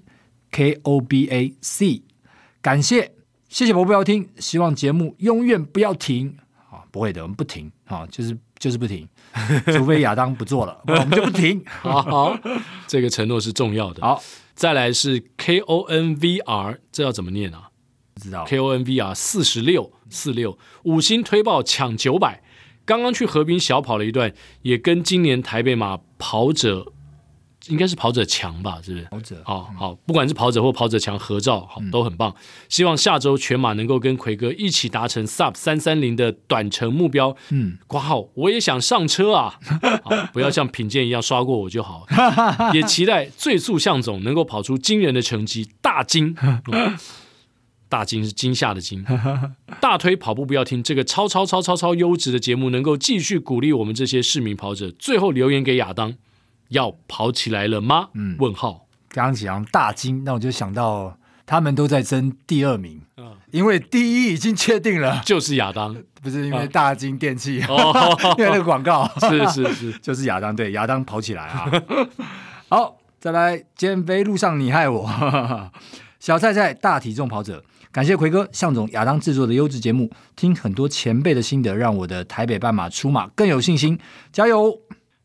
[0.51, 2.03] K O B A C，
[2.61, 3.13] 感谢
[3.49, 6.37] 谢谢跑步不要听，希望节目永远不要停。
[6.97, 9.07] 啊，不会的，我们不停啊，就是就是不停。
[9.77, 11.63] 除非亚当不做了，我们就不停。
[11.83, 12.39] 好，好，
[12.87, 14.01] 这个承诺是重要的。
[14.03, 14.23] 好，
[14.55, 17.69] 再来是 K O N V R，这要怎么念啊？
[18.15, 18.45] 不知道。
[18.47, 22.43] K O N V R 四十六四六五星推爆抢九百，
[22.87, 24.33] 刚刚去河滨小跑了一段，
[24.63, 26.93] 也跟今年台北马跑者。
[27.69, 29.05] 应该是跑者强吧，是不是？
[29.11, 32.31] 跑者，好好，不管是跑者或跑者强合照，好都很棒。
[32.31, 37.37] 嗯、希望下周全马能够跟奎哥一起达成 Sub 三三零的短程目标。
[37.51, 39.59] 嗯，挂号，我也想上车啊！
[40.33, 42.07] 不要像品鉴一样刷过我就好。
[42.73, 46.37] 也期待最速向总能够跑出惊人的成绩，大惊！
[46.43, 46.97] 嗯、
[47.89, 49.05] 大惊是惊吓的惊。
[49.81, 54.91] 大推跑步不要听这个超超超超超优质的节目，能够继续鼓励我们这些市民跑者。
[54.99, 56.15] 最后留言给亚当。
[56.69, 58.09] 要跑起来了吗？
[58.15, 58.87] 嗯，问号。
[59.09, 71.71] 刚刚讲大金，那我就想到他们都在争第二名，嗯，因为第一已经确定了，就是亚当，不是因为大金电器，哦， 因为那个广告，是是是， 就是亚当，对，亚当跑起来啊。
[72.69, 75.09] 好，再来减肥路上你害我，
[76.21, 83.99] 小菜菜大体重跑者，感谢奎哥、向总、亚当制作的优质节目，听很多前辈的心得，让我的台北半马出马更有信心，
[84.31, 84.79] 加油！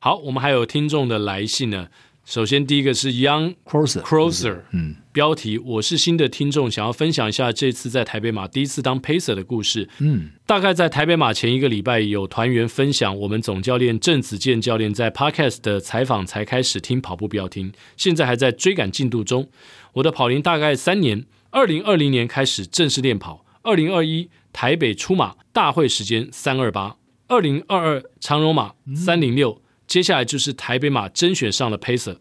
[0.03, 1.87] 好，我们还有听众的来信呢。
[2.25, 9.87] 首先，第一个是 Young Crosser，Crosser，嗯，标题：我是新的听众，想要分享一下这次在台北马第一次当 Pacer 的故事。
[9.99, 19.49] 嗯，大概在台北马前一个礼拜，有团员分享，我们总教练郑子健教练在 Podcast 的采访才开始听跑步不要听，现在还在追赶进度中。
[19.93, 26.97] 我的跑龄大概三年，二零二零年开始正式练跑，二零二一台北出马大会时间三二八，
[27.27, 29.61] 二零二二长荣马三零六。
[29.91, 32.15] 接下来就是台北马甄选上了 Pacer，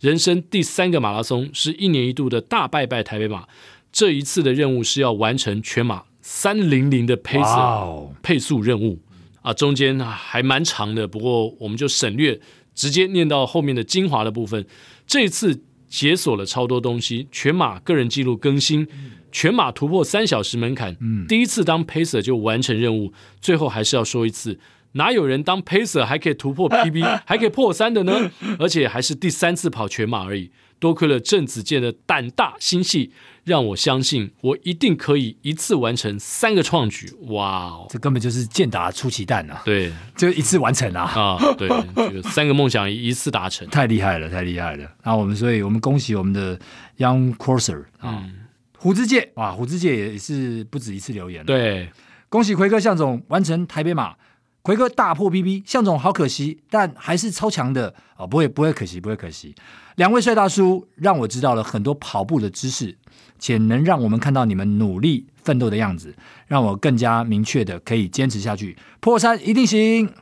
[0.00, 3.46] 人生第三个马拉松是一年一度的大拜拜台北马，
[3.92, 9.00] 这一次的任务是要完成全马三零零的 Pacer 配速任务
[9.42, 12.40] 啊，中间还蛮长的，不过我们就省略，
[12.74, 14.64] 直接念到后面的精华的部分。
[15.06, 18.88] 这一次解锁了超多东西，全马个人记录更新，
[19.30, 20.96] 全马突破三小时门槛，
[21.28, 23.12] 第一次当 Pacer 就完成任务，
[23.42, 24.58] 最后还是要说一次。
[24.92, 28.30] 哪有人当 Pacer 还可以突破 PB，还可以破三的呢？
[28.58, 30.50] 而且还是第三次跑全马而已。
[30.78, 33.12] 多亏了郑子健的胆大心细，
[33.44, 37.12] 让我相信我一定可以一次完成三个创举。
[37.28, 39.60] 哇哦，这根本就是健达出奇蛋啊！
[39.62, 41.02] 对，就一次完成啊！
[41.02, 44.90] 啊，对，这个三个梦想一次达成，太厉害了，太厉害了。
[45.04, 46.58] 那我们，所以我们恭喜我们的
[46.96, 48.32] Young Crosser 啊，嗯、
[48.78, 51.44] 胡之介哇，胡之介也是不止一次留言。
[51.44, 51.90] 对，
[52.30, 54.14] 恭喜奎哥向总完成台北马。
[54.62, 59.54] 魁哥大破 BB，向总好可惜，但还是超强的哦，不会不会可惜，不会可惜。
[59.96, 62.96] 两位帅大叔让我知道了很多跑步的知识，
[63.38, 66.14] 且能让我们看到你们努力奋斗的样子，
[66.46, 70.12] 让我更加明确的可以坚持下去，破三一定行。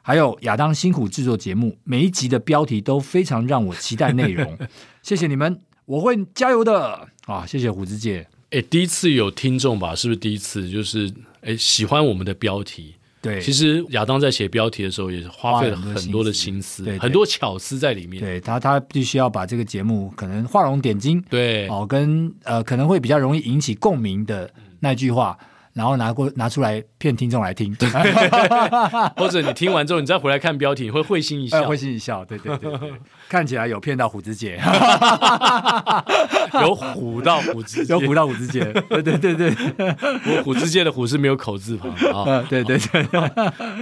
[0.00, 4.56] 还有亚当辛苦制作节目，每一集的标题都非常让我期待内容，
[5.02, 7.44] 谢谢你们，我会加油的啊！
[7.44, 9.94] 谢谢虎子姐，哎，第一次有听众吧？
[9.94, 10.70] 是不是第一次？
[10.70, 12.94] 就是哎，喜欢我们的标题。
[13.20, 18.22] 对，其实亚当在写标题的时候也是花费了很多的心思，对，很多巧思在里面。
[18.22, 24.50] 对他，他必须要把这个节目可能画龙点睛，对哦，跟呃可能会比较容易引起共鸣的
[24.80, 25.36] 那句话。
[25.78, 27.72] 然后拿过拿出来骗听众来听，
[29.16, 32.92] 或者你听完之后，你再回来看标题，你会会心一笑，会心一笑，对对对对，
[33.30, 34.60] 看起来有骗到虎子姐，
[36.60, 43.06] 有虎到虎之介，有虎到虎子姐，对对对对，我虎子界的虎是没有口字旁啊，对对对，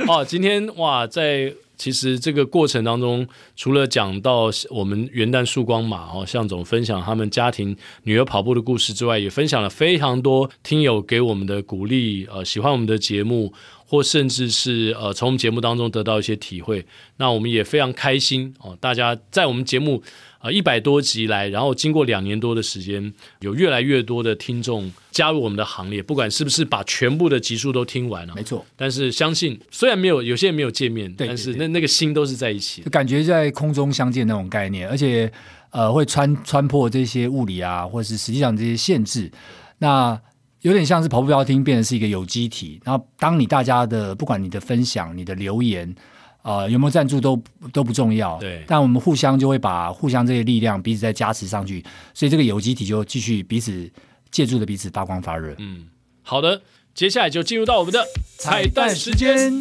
[0.06, 1.50] 哦，今天哇，在。
[1.76, 13.52] 其实这个过程当中，除了讲到我们元旦曙光马哦，向总分享他们家庭女儿跑步的故事之外，也分享了非常多听友给我们的鼓励，呃，喜欢我们的节目，
[13.86, 16.84] 或甚至是呃从我们节目当中得到一些体会。
[17.16, 20.02] 那我们也非常开心哦，大家在我们节目。
[20.38, 26.02] 呃，一百多集来，然后经过两年多的时间，有越来越多的听众加入我们的行列。
[26.02, 28.64] 不管是不是把全部的集数都听完了，没错。
[28.76, 35.32] 但是相信，虽然没有有些人没有见面，对对对，但是那那个心都是在一起，感觉在空中相见那种概念，而且
[35.70, 39.32] 呃会穿穿破这些物理啊，或者是实际上这些限制。
[39.78, 40.20] 那
[40.66, 42.80] 有点像是跑步不要听，变成是一个有机体。
[42.84, 45.94] 然后当你大家的不管你的分享、你的留言。
[46.42, 47.42] 呃，有没有赞助都
[47.72, 48.62] 都不重要，对。
[48.68, 53.90] 但我们互相就会把互相这些力量彼此再加持上去，所以这个有机体就继续彼此
[54.30, 55.56] 借助着彼此发光发热。
[55.58, 55.88] 嗯，
[56.22, 56.62] 好的，
[56.94, 58.06] 接下来就进入到我们的
[58.38, 59.58] 彩蛋时间。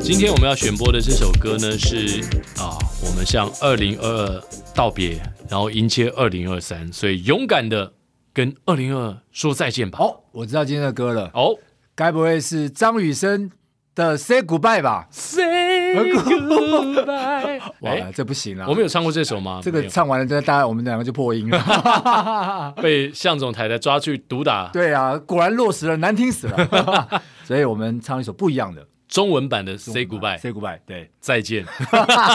[0.00, 2.20] 今天我们要选播的这首歌呢，是
[2.58, 4.42] 啊，我们向二零二二
[4.74, 7.92] 道别，然后迎接二零二三，所以勇敢的
[8.32, 10.00] 跟二零二二说再见吧。
[10.00, 11.30] 哦，我知道今天的歌了。
[11.32, 11.56] 哦，
[11.94, 13.48] 该不会是张雨生
[13.94, 17.60] 的 Say Goodbye 吧？Say Goodbye。
[17.80, 18.66] 哇，这不行啊！
[18.68, 19.60] 我们有唱过这首吗？
[19.62, 24.70] 这个唱完了，这大概我们两个就破音了， 被向总太太抓去毒打。
[24.72, 27.22] 对啊，果然落实了，难听死了。
[27.44, 28.86] 所以我们唱一首不一样的。
[29.06, 31.64] 中文版的 Say Goodbye，Say Goodbye，对，再见，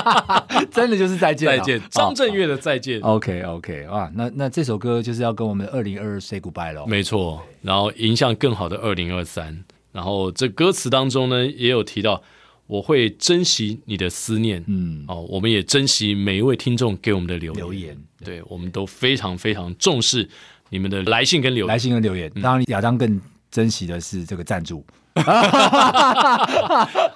[0.71, 3.01] 真的就是再见，再见，张震岳的再见。
[3.01, 6.85] OK，OK，啊，那那这首歌就是要跟我们二零二二 Say Goodbye 喽。
[6.85, 9.65] 没错，然后迎向更好的二零二三。
[9.91, 12.21] 然后这歌词当中呢，也有提到
[12.67, 20.29] 我会珍惜你的思念，嗯，哦，我们也珍惜每一位听众给我们的留言，留言，对，我们都非常非常重视
[20.69, 22.31] 你们的来信跟留言，来信跟留言。
[22.41, 23.19] 当然，亚当更
[23.51, 24.85] 珍惜的是这个赞助。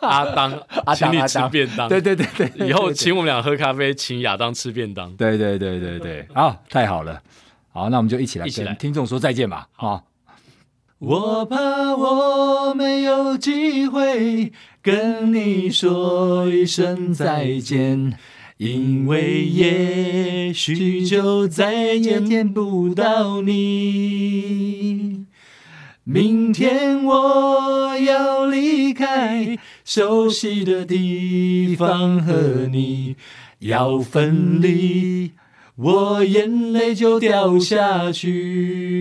[0.02, 0.52] 阿当，
[0.96, 1.88] 请你吃便当。
[1.88, 5.16] 对对对对，以后请我们俩喝咖啡，请亚当吃便当。
[5.16, 7.22] 对对对对对，好，太好了。
[7.72, 9.68] 好，那我们就一起来跟听众说再见吧。
[9.74, 10.04] 好，
[11.00, 18.18] 我怕我没有机会跟你说一声再见，
[18.58, 25.23] 因为也许就再也见不到你。
[26.06, 33.16] 明天我要离开熟悉的地方，和你
[33.60, 35.32] 要分离，
[35.78, 38.98] 我眼泪就掉下去。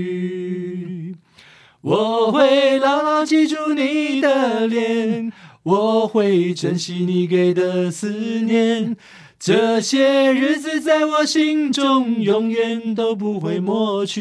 [1.80, 5.32] 我会牢牢记住你的脸，
[5.64, 8.96] 我会珍惜你给的思念，
[9.40, 14.20] 这些日子在我心中永远都不会抹去。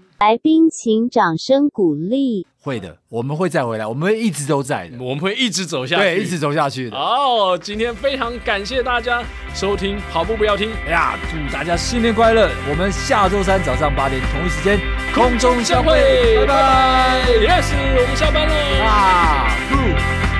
[0.21, 2.45] 来宾，请掌声鼓励。
[2.61, 6.95] 会的，我们会再回来，我们会一直都在的，我们会一直走下去，对，一直走下去的。
[6.95, 9.23] 好，今天非常感谢大家
[9.55, 12.51] 收听跑步不要听，哎呀，祝大家新年快乐！
[12.69, 14.79] 我们下周三早上八点同一时间
[15.11, 17.25] 空中相会，拜拜。
[17.41, 18.53] Yes，我们下班了
[18.85, 20.30] 啊。